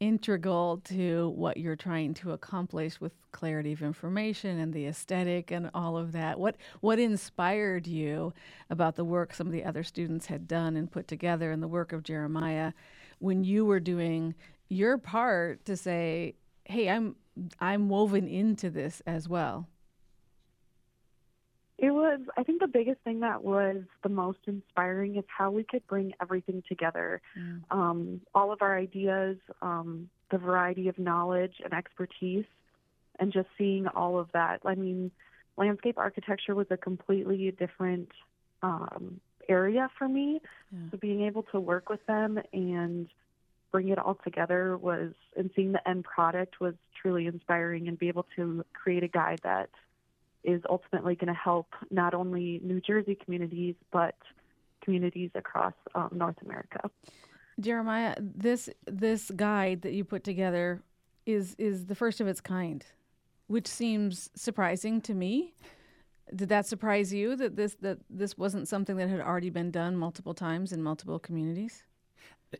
[0.00, 5.70] integral to what you're trying to accomplish with clarity of information and the aesthetic and
[5.74, 6.38] all of that.
[6.38, 8.32] What what inspired you
[8.70, 11.68] about the work some of the other students had done and put together and the
[11.68, 12.72] work of Jeremiah
[13.18, 14.34] when you were doing
[14.68, 16.34] your part to say,
[16.64, 17.16] "Hey, I'm
[17.60, 19.68] I'm woven into this as well."
[21.78, 25.62] It was, I think, the biggest thing that was the most inspiring is how we
[25.62, 27.20] could bring everything together.
[27.70, 32.46] Um, all of our ideas, um, the variety of knowledge and expertise,
[33.20, 34.60] and just seeing all of that.
[34.64, 35.12] I mean,
[35.56, 38.10] landscape architecture was a completely different
[38.62, 40.40] um, area for me.
[40.72, 40.78] Yeah.
[40.90, 43.08] So being able to work with them and
[43.70, 48.08] bring it all together was, and seeing the end product was truly inspiring, and be
[48.08, 49.70] able to create a guide that
[50.44, 54.14] is ultimately going to help not only New Jersey communities but
[54.82, 56.90] communities across um, North America.
[57.60, 60.82] Jeremiah, this this guide that you put together
[61.26, 62.84] is is the first of its kind,
[63.48, 65.54] which seems surprising to me.
[66.34, 69.96] Did that surprise you that this that this wasn't something that had already been done
[69.96, 71.82] multiple times in multiple communities?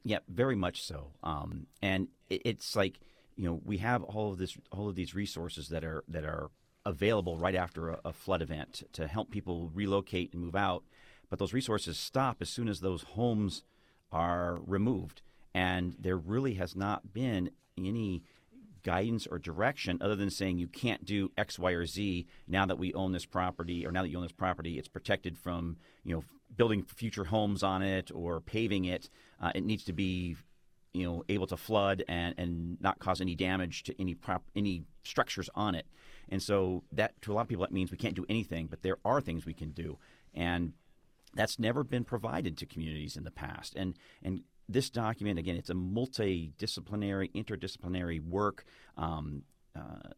[0.03, 1.13] Yeah, very much so.
[1.23, 2.99] Um, and it, it's like
[3.37, 6.51] you know we have all of this, all of these resources that are that are
[6.89, 10.83] available right after a, a flood event to help people relocate and move out.
[11.29, 13.63] But those resources stop as soon as those homes
[14.11, 15.21] are removed,
[15.55, 18.23] and there really has not been any
[18.83, 22.79] guidance or direction other than saying you can't do X, Y, or Z now that
[22.79, 26.15] we own this property, or now that you own this property, it's protected from you
[26.15, 26.25] know
[26.57, 29.11] building future homes on it or paving it.
[29.41, 30.37] Uh, it needs to be
[30.95, 34.85] you know able to flood and, and not cause any damage to any prop any
[35.03, 35.87] structures on it.
[36.29, 38.83] And so that to a lot of people that means we can't do anything, but
[38.83, 39.99] there are things we can do,
[40.35, 40.73] and
[41.35, 43.75] that's never been provided to communities in the past.
[43.77, 48.65] And and this document again, it's a multidisciplinary, interdisciplinary work.
[48.97, 49.43] Um,
[49.75, 50.11] uh,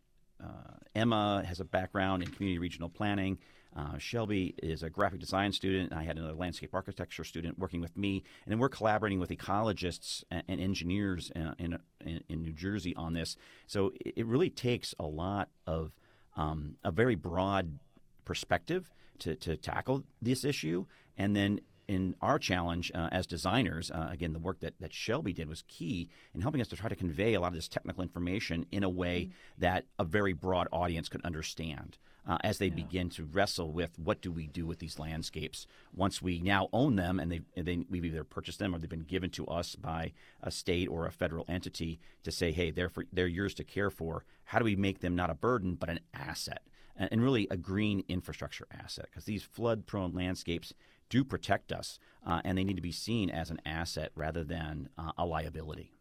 [0.43, 3.39] uh, Emma has a background in community regional planning.
[3.77, 5.93] Uh, Shelby is a graphic design student.
[5.93, 10.25] I had another landscape architecture student working with me, and then we're collaborating with ecologists
[10.31, 13.37] and, and engineers in, in, in, New Jersey on this.
[13.67, 15.93] So it, it really takes a lot of
[16.37, 17.79] um, a very broad
[18.25, 24.07] perspective to, to tackle this issue, and then in our challenge uh, as designers, uh,
[24.13, 26.95] again, the work that, that Shelby did was key in helping us to try to
[26.95, 29.61] convey a lot of this technical information in a way mm-hmm.
[29.61, 31.99] that a very broad audience could understand.
[32.29, 32.75] Uh, as they yeah.
[32.75, 36.95] begin to wrestle with what do we do with these landscapes once we now own
[36.95, 40.13] them and they, they, we've either purchased them or they've been given to us by
[40.43, 43.91] a state or a federal entity to say, hey, they're, for, they're yours to care
[43.91, 44.27] for.
[44.45, 46.63] How do we make them not a burden but an asset?
[46.95, 50.75] And, and really a green infrastructure asset because these flood prone landscapes
[51.11, 54.89] do protect us, uh, and they need to be seen as an asset rather than
[54.97, 55.93] uh, a liability.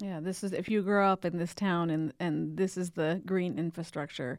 [0.00, 3.22] Yeah, this is if you grow up in this town and and this is the
[3.24, 4.38] green infrastructure,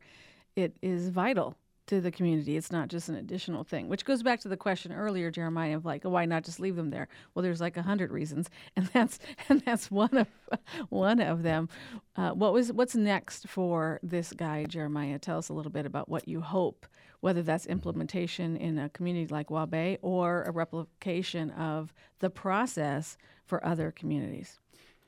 [0.55, 1.55] it is vital
[1.89, 2.55] to the community.
[2.55, 5.85] It's not just an additional thing, which goes back to the question earlier, Jeremiah, of
[5.85, 7.07] like, why not just leave them there?
[7.33, 10.27] Well, there's like a hundred reasons, and that's and that's one of
[10.89, 11.67] one of them.
[12.15, 15.17] Uh, what was what's next for this guy, Jeremiah?
[15.17, 16.85] Tell us a little bit about what you hope,
[17.21, 23.65] whether that's implementation in a community like Waubay or a replication of the process for
[23.65, 24.59] other communities.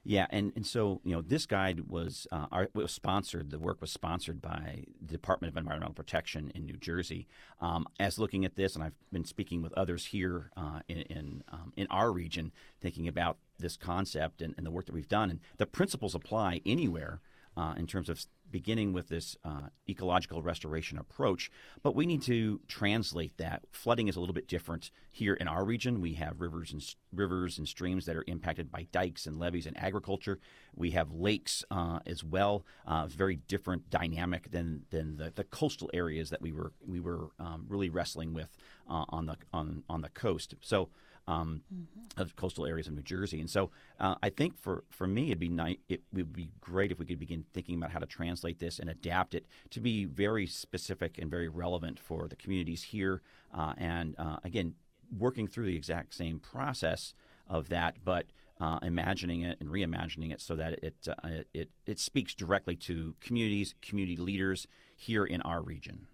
[0.04, 3.52] Yeah, and, and so you know this guide was uh, our, was sponsored.
[3.52, 7.28] The work was sponsored by the Department of Environmental Protection in New Jersey.
[7.60, 11.44] Um, as looking at this, and I've been speaking with others here uh, in in,
[11.52, 15.30] um, in, our region, thinking about this concept and, and, the work that we've done,
[15.30, 17.22] and the principles apply anywhere
[17.56, 21.50] uh, in terms of beginning with this uh, ecological restoration approach,
[21.84, 23.64] but we need to translate that.
[23.72, 26.02] Flooding is a little bit different here in our region.
[26.02, 26.84] We have rivers and
[27.14, 30.40] rivers and streams that are impacted by dikes and levees and agriculture.
[30.76, 32.66] We have lakes uh, as well.
[32.86, 37.30] Uh, very different dynamic than than the, the, coastal areas that we were we were
[37.40, 38.56] um, really wrestling with
[38.90, 40.56] uh, on the on on the coast.
[40.62, 40.90] So
[41.28, 42.22] um, mm-hmm.
[42.22, 43.40] of coastal areas of New Jersey.
[43.40, 46.92] And so uh, I think for, for me, it'd be nice, it would be great
[46.92, 50.06] if we could begin thinking about how to translate this and adapt it to be
[50.06, 53.22] very specific and very relevant for the communities here.
[53.54, 54.74] Uh, and uh, again,
[55.18, 57.14] working through the exact same process
[57.48, 58.28] of that, but
[58.60, 63.16] uh, imagining it and reimagining it so that it, uh, it, it speaks directly to
[63.20, 66.08] communities, community leaders here in our region.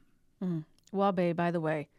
[0.44, 0.64] Mm.
[0.94, 1.90] Waubay, by the way,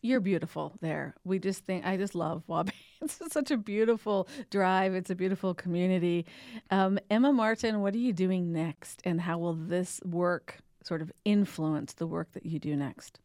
[0.00, 1.14] You're beautiful there.
[1.24, 2.72] We just think, I just love Waubay.
[3.00, 4.92] It's such a beautiful drive.
[4.92, 6.26] It's a beautiful community.
[6.72, 9.00] Um, Emma Martin, what are you doing next?
[9.04, 13.20] And how will this work sort of influence the work that you do next?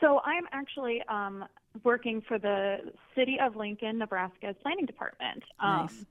[0.00, 1.46] So I'm actually um,
[1.82, 5.42] working for the City of Lincoln, Nebraska's planning department.
[5.58, 6.04] Um, Nice.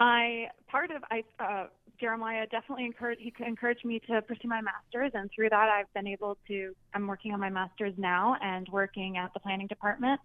[0.00, 1.66] I part of I uh,
[1.98, 6.06] Jeremiah definitely encouraged he encouraged me to pursue my master's, and through that I've been
[6.06, 6.74] able to.
[6.94, 10.20] I'm working on my master's now and working at the planning department,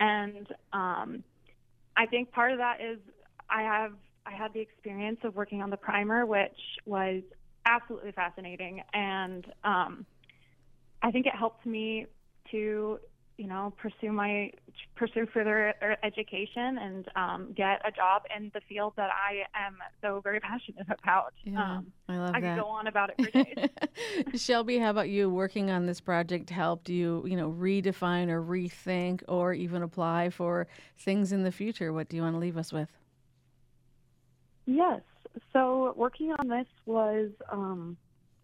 [0.00, 1.24] and um,
[1.96, 2.98] I think part of that is
[3.50, 3.92] I have
[4.26, 7.22] I had the experience of working on the primer, which was
[7.66, 10.06] absolutely fascinating, and um,
[11.02, 12.06] I think it helped me
[12.50, 12.98] to
[13.38, 14.50] you know pursue my
[14.96, 15.72] pursue further
[16.02, 20.86] education and um, get a job in the field that I am so very passionate
[20.90, 21.32] about.
[21.44, 22.52] Yeah, um, I love I that.
[22.52, 24.40] I could go on about it for days.
[24.42, 25.30] Shelby, how about you?
[25.30, 30.66] Working on this project helped you, you know, redefine or rethink or even apply for
[30.98, 31.92] things in the future.
[31.92, 32.88] What do you want to leave us with?
[34.66, 35.00] Yes.
[35.52, 37.96] So working on this was um,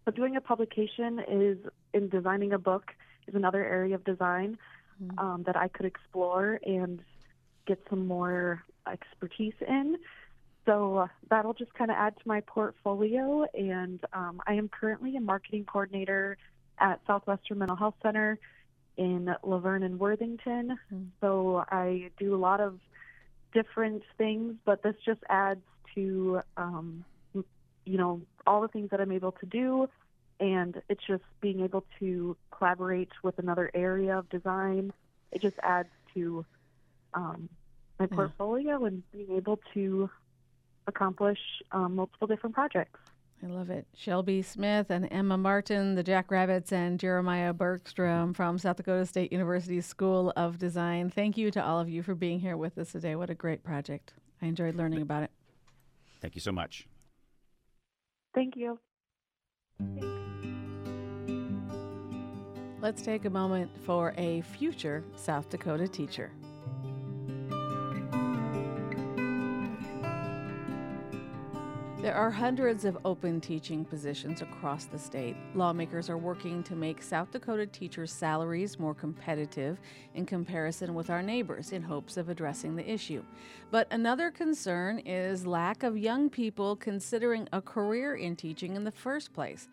[0.05, 1.57] but doing a publication is
[1.93, 2.91] in designing a book
[3.27, 4.57] is another area of design
[5.17, 7.01] um, that I could explore and
[7.65, 9.97] get some more expertise in.
[10.65, 13.45] So uh, that'll just kind of add to my portfolio.
[13.53, 16.37] And um, I am currently a marketing coordinator
[16.79, 18.39] at Southwestern Mental Health Center
[18.97, 20.77] in Luverne and Worthington.
[21.21, 22.79] So I do a lot of
[23.53, 25.61] different things, but this just adds
[25.95, 27.03] to, um,
[27.85, 29.87] you know, all the things that I'm able to do.
[30.39, 34.91] And it's just being able to collaborate with another area of design.
[35.31, 36.45] It just adds to
[37.13, 37.49] um,
[37.99, 38.15] my Yeah.
[38.15, 40.09] portfolio and being able to
[40.87, 41.39] accomplish
[41.71, 42.99] um, multiple different projects.
[43.43, 43.85] I love it.
[43.93, 49.81] Shelby Smith and Emma Martin, the Jackrabbits, and Jeremiah Bergstrom from South Dakota State University
[49.81, 51.09] School of Design.
[51.09, 53.15] Thank you to all of you for being here with us today.
[53.15, 54.13] What a great project.
[54.41, 55.31] I enjoyed learning about it.
[56.21, 56.87] Thank you so much.
[58.33, 58.79] Thank you.
[62.81, 66.31] Let's take a moment for a future South Dakota teacher.
[72.05, 75.35] There are hundreds of open teaching positions across the state.
[75.55, 79.79] Lawmakers are working to make South Dakota teachers' salaries more competitive
[80.13, 83.23] in comparison with our neighbors in hopes of addressing the issue.
[83.71, 88.91] But another concern is lack of young people considering a career in teaching in the
[88.91, 89.67] first place.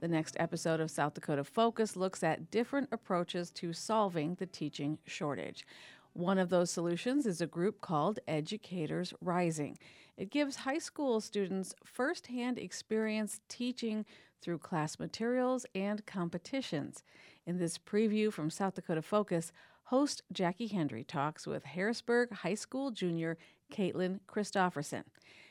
[0.00, 4.98] The next episode of South Dakota Focus looks at different approaches to solving the teaching
[5.06, 5.66] shortage.
[6.12, 9.78] One of those solutions is a group called Educators Rising.
[10.18, 14.04] It gives high school students firsthand experience teaching
[14.42, 17.04] through class materials and competitions.
[17.46, 19.52] In this preview from South Dakota Focus,
[19.84, 23.38] host Jackie Hendry talks with Harrisburg High School junior
[23.72, 25.04] Caitlin Christofferson.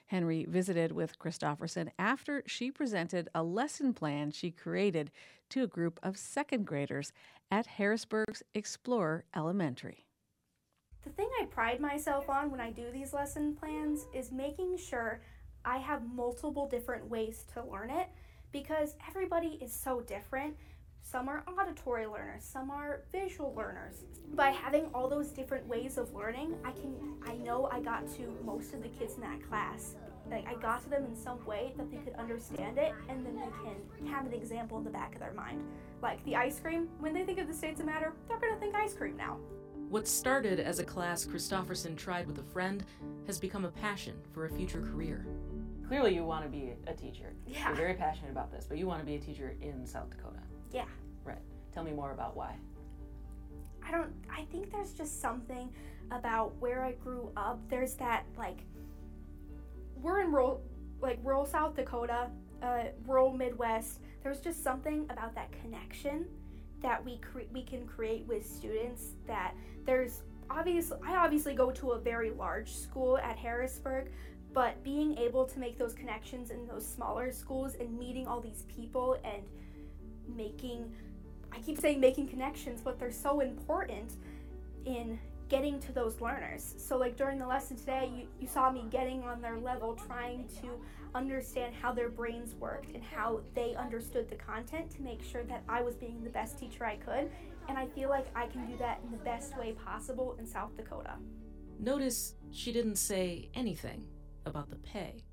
[0.07, 5.11] Hendry visited with Christofferson after she presented a lesson plan she created
[5.49, 7.13] to a group of second graders
[7.49, 10.06] at Harrisburg's Explorer Elementary.
[11.07, 15.21] The thing I pride myself on when I do these lesson plans is making sure
[15.63, 18.09] I have multiple different ways to learn it
[18.51, 20.57] because everybody is so different.
[21.01, 24.03] Some are auditory learners, some are visual learners.
[24.33, 26.93] By having all those different ways of learning, I can
[27.25, 29.95] I know I got to most of the kids in that class.
[30.29, 33.37] Like I got to them in some way that they could understand it and then
[33.37, 35.63] they can have an example in the back of their mind.
[36.01, 38.75] Like the ice cream, when they think of the states of matter, they're gonna think
[38.75, 39.37] ice cream now.
[39.89, 42.83] What started as a class Christofferson tried with a friend
[43.25, 45.25] has become a passion for a future career.
[45.87, 47.33] Clearly, you want to be a teacher.
[47.47, 47.67] Yeah.
[47.67, 50.41] You're very passionate about this, but you want to be a teacher in South Dakota.
[50.73, 50.83] Yeah.
[51.23, 51.37] Right.
[51.73, 52.57] Tell me more about why.
[53.81, 55.71] I don't I think there's just something
[56.11, 57.61] about where I grew up.
[57.69, 58.59] There's that like
[59.95, 60.61] we're in rural
[60.99, 62.29] like rural South Dakota,
[62.61, 64.01] uh, rural Midwest.
[64.21, 66.25] There's just something about that connection
[66.81, 69.53] that we cre- we can create with students that
[69.85, 74.11] there's obviously I obviously go to a very large school at Harrisburg,
[74.53, 78.63] but being able to make those connections in those smaller schools and meeting all these
[78.75, 79.43] people and
[80.35, 80.93] making
[81.51, 84.13] I keep saying making connections, but they're so important
[84.85, 85.19] in
[85.49, 86.75] getting to those learners.
[86.77, 90.47] So like during the lesson today, you, you saw me getting on their level, trying
[90.61, 90.69] to
[91.17, 95.63] understand how their brains worked and how they understood the content to make sure that
[95.67, 97.31] I was being the best teacher I could.
[97.67, 100.77] And I feel like I can do that in the best way possible in South
[100.77, 101.15] Dakota.
[101.79, 104.05] Notice she didn't say anything
[104.45, 105.23] about the pay.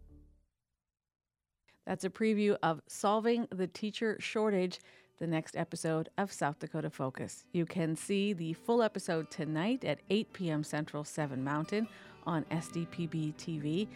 [1.87, 4.81] That's a preview of Solving the Teacher Shortage
[5.19, 7.45] the next episode of South Dakota Focus.
[7.53, 10.65] You can see the full episode tonight at 8 p.m.
[10.65, 11.87] Central, 7 Mountain
[12.27, 13.87] on SDPB TV,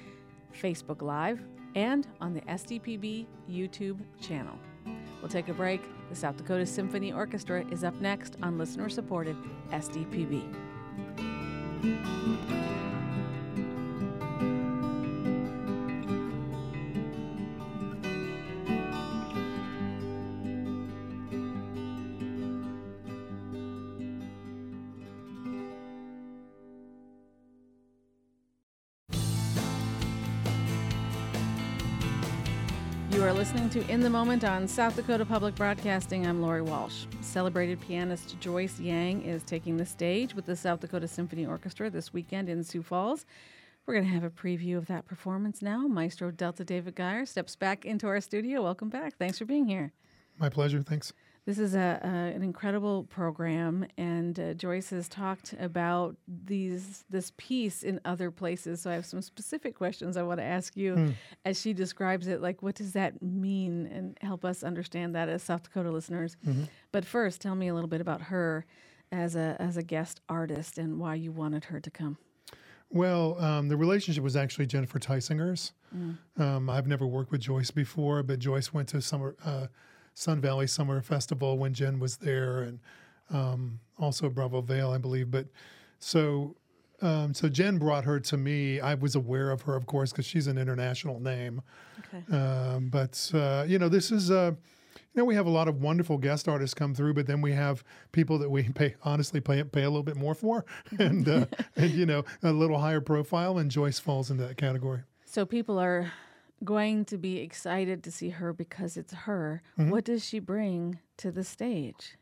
[0.55, 1.43] Facebook Live,
[1.75, 4.59] and on the SDPB YouTube channel.
[5.21, 5.83] We'll take a break.
[6.11, 9.37] The South Dakota Symphony Orchestra is up next on listener supported
[9.71, 10.43] SDPB.
[33.59, 36.29] Listening to In the Moment on South Dakota Public Broadcasting.
[36.29, 37.07] I'm Lori Walsh.
[37.23, 42.13] Celebrated pianist Joyce Yang is taking the stage with the South Dakota Symphony Orchestra this
[42.13, 43.27] weekend in Sioux Falls.
[43.85, 45.89] We're going to have a preview of that performance now.
[45.89, 48.63] Maestro Delta David Gier steps back into our studio.
[48.63, 49.17] Welcome back.
[49.19, 49.93] Thanks for being here.
[50.39, 50.81] My pleasure.
[50.85, 51.13] Thanks.
[51.49, 57.83] This is a, an incredible program, and uh, Joyce has talked about these this piece
[57.83, 58.83] in other places.
[58.83, 61.11] So I have some specific questions I want to ask you Hmm.
[61.47, 62.43] as she describes it.
[62.43, 66.37] Like, what does that mean, and help us understand that as South Dakota listeners.
[66.47, 66.65] Mm-hmm.
[66.93, 68.67] But first, tell me a little bit about her
[69.11, 72.19] as a as a guest artist and why you wanted her to come.
[72.91, 75.73] Well, um, the relationship was actually Jennifer Teisinger's.
[76.37, 79.69] Um, I've never worked with Joyce before, but Joyce went to summer uh,
[80.19, 82.81] Sun Valley Summer Festival when Jen was there, and
[83.31, 85.31] um, also Bravo Vail, I believe.
[85.31, 85.47] But
[86.01, 86.57] so,
[87.01, 88.81] um, so Jen brought her to me.
[88.81, 91.63] I was aware of her, of course, because she's an international name.
[92.01, 92.37] Okay.
[92.37, 94.51] Um, but uh, you know, this is uh,
[94.97, 97.53] you know we have a lot of wonderful guest artists come through, but then we
[97.53, 100.65] have people that we pay honestly pay pay a little bit more for,
[100.99, 101.47] and uh,
[101.77, 105.03] and you know a little higher profile, and Joyce falls into that category.
[105.27, 106.11] So people are
[106.65, 109.63] going to be excited to see her because it's her.
[109.79, 109.91] Mm-hmm.
[109.91, 112.17] What does she bring to the stage?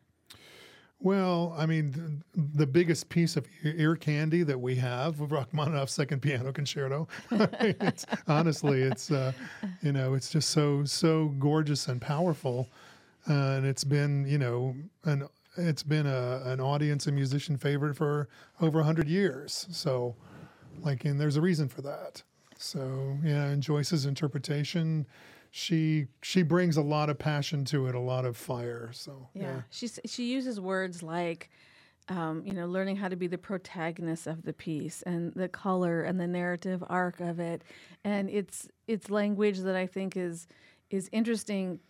[0.98, 5.92] Well, I mean, the, the biggest piece of ear, ear candy that we have, Rachmaninoff's
[5.92, 7.06] Second Piano Concerto.
[7.30, 9.32] it's, honestly, it's uh,
[9.82, 12.68] you know, it's just so so gorgeous and powerful,
[13.28, 14.74] uh, and it's been you know
[15.04, 15.28] an
[15.58, 18.28] it's been a an audience and musician favorite for
[18.62, 19.66] over hundred years.
[19.70, 20.16] So,
[20.80, 22.22] like, and there's a reason for that.
[22.58, 25.06] So, yeah, and Joyce's interpretation.
[25.50, 28.90] She she brings a lot of passion to it, a lot of fire.
[28.92, 31.50] So Yeah, she she uses words like,
[32.08, 36.02] um, you know, learning how to be the protagonist of the piece and the color
[36.02, 37.62] and the narrative arc of it,
[38.04, 40.46] and it's it's language that I think is
[40.90, 41.80] is interesting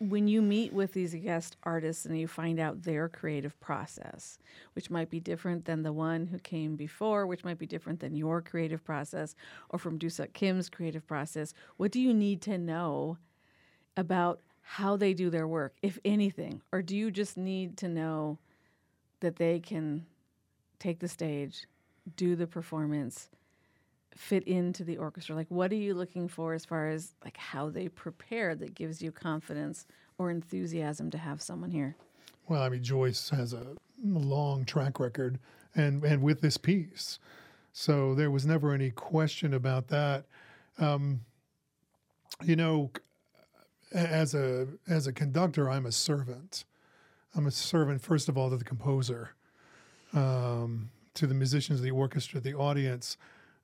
[0.00, 4.38] when you meet with these guest artists and you find out their creative process,
[4.72, 8.16] which might be different than the one who came before, which might be different than
[8.16, 9.34] your creative process
[9.68, 11.52] or from Dusuk Kim's creative process.
[11.76, 13.18] What do you need to know
[13.94, 16.62] about how they do their work, if anything?
[16.72, 18.38] Or do you just need to know
[19.20, 20.06] that they can
[20.78, 21.66] take the stage,
[22.16, 23.28] do the performance,
[24.14, 25.34] fit into the orchestra?
[25.34, 29.00] Like, what are you looking for as far as like how they prepare that gives
[29.00, 29.86] you confidence
[30.18, 31.96] or enthusiasm to have someone here?
[32.48, 35.38] Well, I mean, Joyce has a long track record,
[35.74, 37.18] and and with this piece,
[37.72, 40.24] so there was never any question about that.
[40.78, 41.20] Um,
[42.42, 42.90] you know,
[43.92, 46.64] as a as a conductor, I'm a servant.
[47.34, 49.30] I'm a servant first of all to the composer,
[50.12, 53.16] um, to the musicians, the orchestra, the audience.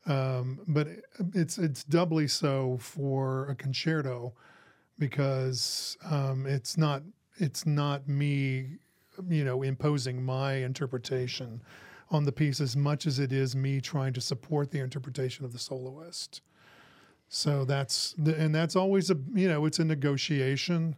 [0.07, 0.89] Um, but
[1.35, 4.33] it's it's doubly so for a concerto
[4.99, 7.03] because um, it's not
[7.39, 8.79] it's not me,
[9.29, 11.61] you know, imposing my interpretation
[12.11, 15.53] on the piece as much as it is me trying to support the interpretation of
[15.53, 16.41] the soloist.
[17.29, 20.95] So that's the, and that's always a you know it's a negotiation.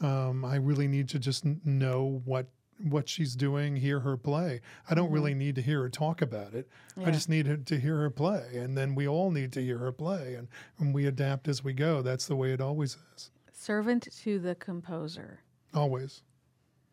[0.00, 2.46] Um, I really need to just know what
[2.78, 4.60] what she's doing, hear her play.
[4.88, 5.38] I don't really mm-hmm.
[5.38, 6.68] need to hear her talk about it.
[6.96, 7.08] Yeah.
[7.08, 9.92] I just need to hear her play, and then we all need to hear her
[9.92, 10.48] play, and,
[10.78, 12.02] and we adapt as we go.
[12.02, 13.30] That's the way it always is.
[13.52, 15.40] Servant to the composer.
[15.74, 16.22] Always,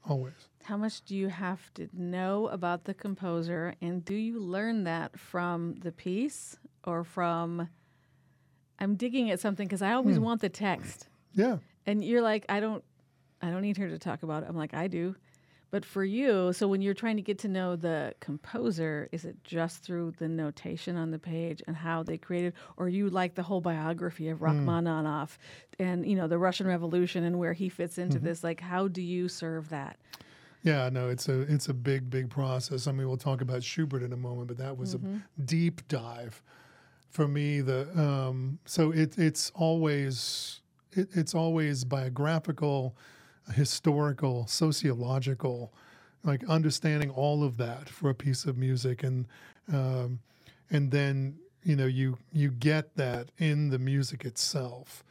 [0.08, 0.50] always.
[0.64, 5.20] How much do you have to know about the composer, and do you learn that
[5.20, 7.70] from the piece or from?
[8.80, 10.24] I'm digging at something because I always hmm.
[10.24, 11.58] want the text, Yeah.
[11.86, 12.84] and you're like, I don't,
[13.42, 14.50] I don't need her to talk about it.
[14.50, 15.16] I'm like, I do,
[15.74, 19.44] but for you, so when you're trying to get to know the composer, is it
[19.44, 23.42] just through the notation on the page and how they created, or you like the
[23.42, 24.44] whole biography of hmm.
[24.46, 25.40] Rachmaninoff
[25.80, 28.28] and you know the Russian Revolution and where he fits into mm-hmm.
[28.28, 28.44] this?
[28.44, 29.98] Like, how do you serve that?
[30.62, 32.86] Yeah, no, it's a it's a big big process.
[32.86, 35.18] I mean, we'll talk about Schubert in a moment, but that was a mm-hmm.
[35.44, 36.44] deep dive
[37.10, 37.62] for me.
[37.62, 40.62] The um, so it it's always
[40.92, 42.96] it, it's always biographical,
[43.52, 45.74] historical, sociological,
[46.24, 49.28] like understanding all of that for a piece of music, and
[49.72, 50.20] um,
[50.70, 55.04] and then you know you you get that in the music itself.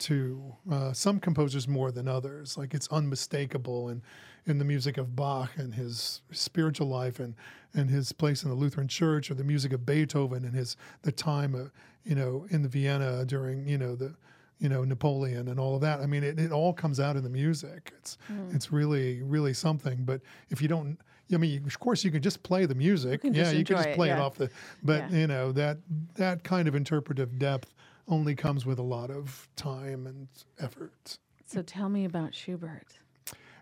[0.00, 4.02] To uh, some composers more than others, like it's unmistakable in
[4.46, 7.34] in the music of Bach and his spiritual life and
[7.74, 11.12] and his place in the Lutheran Church, or the music of Beethoven and his the
[11.12, 11.70] time of
[12.04, 14.14] you know in the Vienna during you know the
[14.58, 16.00] you know Napoleon and all of that.
[16.00, 17.92] I mean, it, it all comes out in the music.
[17.98, 18.54] It's Mm.
[18.54, 20.04] it's really really something.
[20.04, 20.98] But if you don't,
[21.32, 23.22] I mean, of course you can just play the music.
[23.22, 24.22] can yeah, you can just it, play it yeah.
[24.22, 24.50] off the.
[24.82, 25.18] But Yeah.
[25.18, 25.78] you know that
[26.16, 27.74] that kind of interpretive depth
[28.08, 30.28] only comes with a lot of time and
[30.58, 31.18] effort.
[31.46, 32.98] So tell me about Schubert.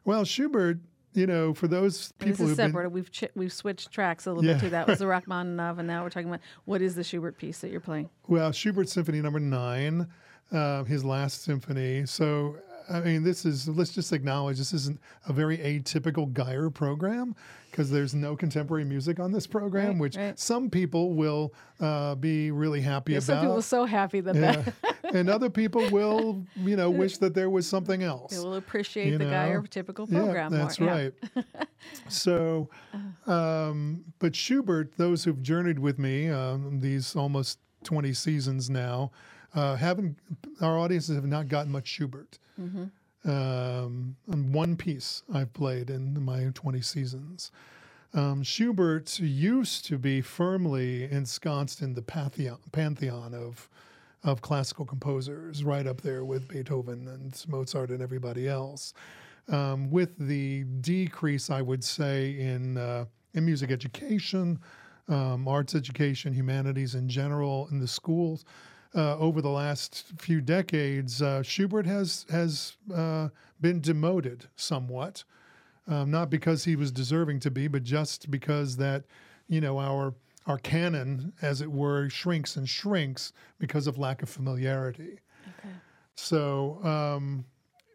[0.05, 0.79] Well, Schubert,
[1.15, 2.93] you know, for those people this is who've been.
[2.93, 4.55] We've ch- we've switched tracks a little Yeah.
[4.55, 4.71] bit too.
[4.71, 7.71] That was the Rachmaninoff, and now we're talking about what is the Schubert piece that
[7.71, 8.09] you're playing.
[8.29, 10.09] Well, Schubert Symphony Number Nine,
[10.53, 12.05] uh, his last symphony.
[12.07, 12.57] So,
[12.91, 17.35] I mean, this is let's just acknowledge this isn't a very atypical Gier program
[17.71, 20.39] because there's no contemporary music on this program, Right, which right.
[20.39, 23.25] some people will uh, be really happy Yeah, about.
[23.27, 24.63] some people are so happy that yeah.
[24.83, 28.33] that and other people will, you know, wish that there was something else.
[28.33, 30.91] they will appreciate you the Gier typical Yeah, program that's more.
[30.91, 31.13] Right.
[32.09, 32.69] so,
[33.27, 39.11] um, but Schubert, those who've journeyed with me um, these almost 20 seasons now,
[39.55, 40.17] uh, haven't,
[40.61, 42.39] our audiences have not gotten much Schubert.
[42.61, 42.91] Mhm.
[43.25, 47.53] Um, and one piece I've played in my 20 seasons.
[48.15, 53.69] Um, Schubert used to be firmly ensconced in the pantheon, pantheon of
[54.25, 58.95] of classical composers, right up there with Beethoven and Mozart and everybody else.
[59.49, 64.61] Um, with the decrease, I would say, in uh, in music education,
[65.09, 68.45] um, arts education, humanities in general, in the schools.
[68.95, 73.29] Uh, over the last few decades, uh, Schubert has has uh,
[73.61, 75.25] been demoted somewhat
[75.89, 79.05] um, not because he was deserving to be, but just because that,
[79.49, 80.15] you know, our
[80.47, 85.21] our canon, as it were, shrinks and shrinks because of lack of familiarity.
[85.59, 85.75] Okay.
[86.17, 87.45] So, um,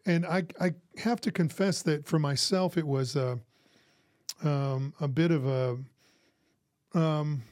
[0.06, 3.38] and I I have to confess that for myself, it was a
[4.42, 5.78] um, a bit of a
[6.98, 7.42] um,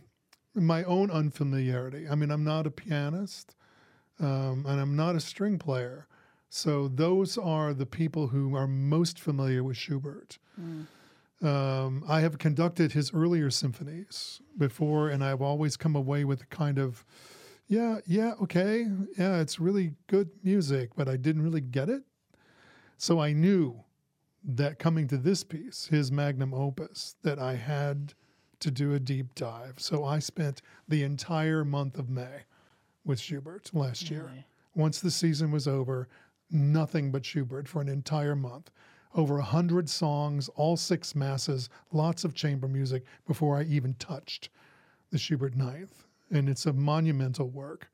[0.56, 2.08] my own unfamiliarity.
[2.08, 3.54] I mean, I'm not a pianist,
[4.18, 6.06] um, and I'm not a string player.
[6.48, 10.38] So those are the people who are most familiar with Schubert.
[11.42, 16.46] Um, I have conducted his earlier symphonies before, and I've always come away with a
[16.46, 17.04] kind of,
[17.68, 18.86] yeah, yeah, okay,
[19.18, 22.04] yeah, it's really good music, but I didn't really get it.
[22.96, 23.84] So I knew
[24.42, 28.14] that coming to this piece, his magnum opus, that I had
[28.60, 29.74] to do a deep dive.
[29.78, 32.44] So I spent the entire month of May
[33.04, 34.30] with Schubert last year.
[34.74, 36.08] Once the season was over,
[36.50, 38.70] nothing but Schubert for an entire month.
[39.14, 44.50] Over a hundred songs, all six masses, lots of chamber music before I even touched
[45.10, 47.88] the Schubert Ninth, and it's a monumental work.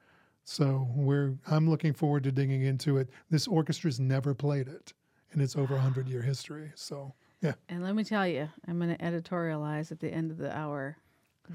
[0.44, 3.08] So we're I'm looking forward to digging into it.
[3.30, 4.92] This orchestra's never played it
[5.32, 6.72] in its over a hundred year history.
[6.74, 10.38] So yeah, And let me tell you, I'm going to editorialize at the end of
[10.38, 10.96] the hour.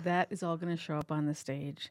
[0.04, 1.90] That is all going to show up on the stage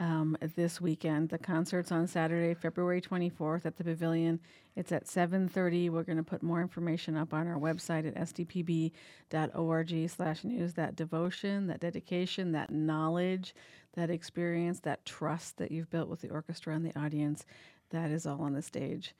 [0.00, 1.28] um, this weekend.
[1.28, 4.40] The concert's on Saturday, February 24th at the Pavilion.
[4.74, 5.90] It's at 7:30.
[5.90, 8.94] We're going to put more information up on our website at sdpb.org/slash
[10.44, 10.74] news.
[10.74, 13.54] That devotion, that dedication, that knowledge,
[13.94, 17.46] that experience, that trust that you've built with the orchestra and the audience,
[17.90, 19.14] that is all on the stage.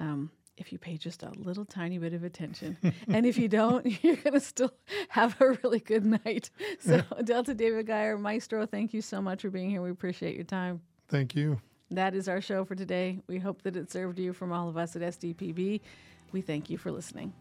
[0.00, 2.76] Um, if you pay just a little tiny bit of attention.
[3.08, 4.72] and if you don't, you're going to still
[5.08, 6.50] have a really good night.
[6.80, 9.82] So, Delta David Gier, Maestro, thank you so much for being here.
[9.82, 10.80] We appreciate your time.
[11.08, 11.60] thank you.
[11.90, 13.20] That is our show for today.
[13.28, 15.80] We hope that it served you from all of us at SDPB.
[16.32, 17.32] We thank you for listening.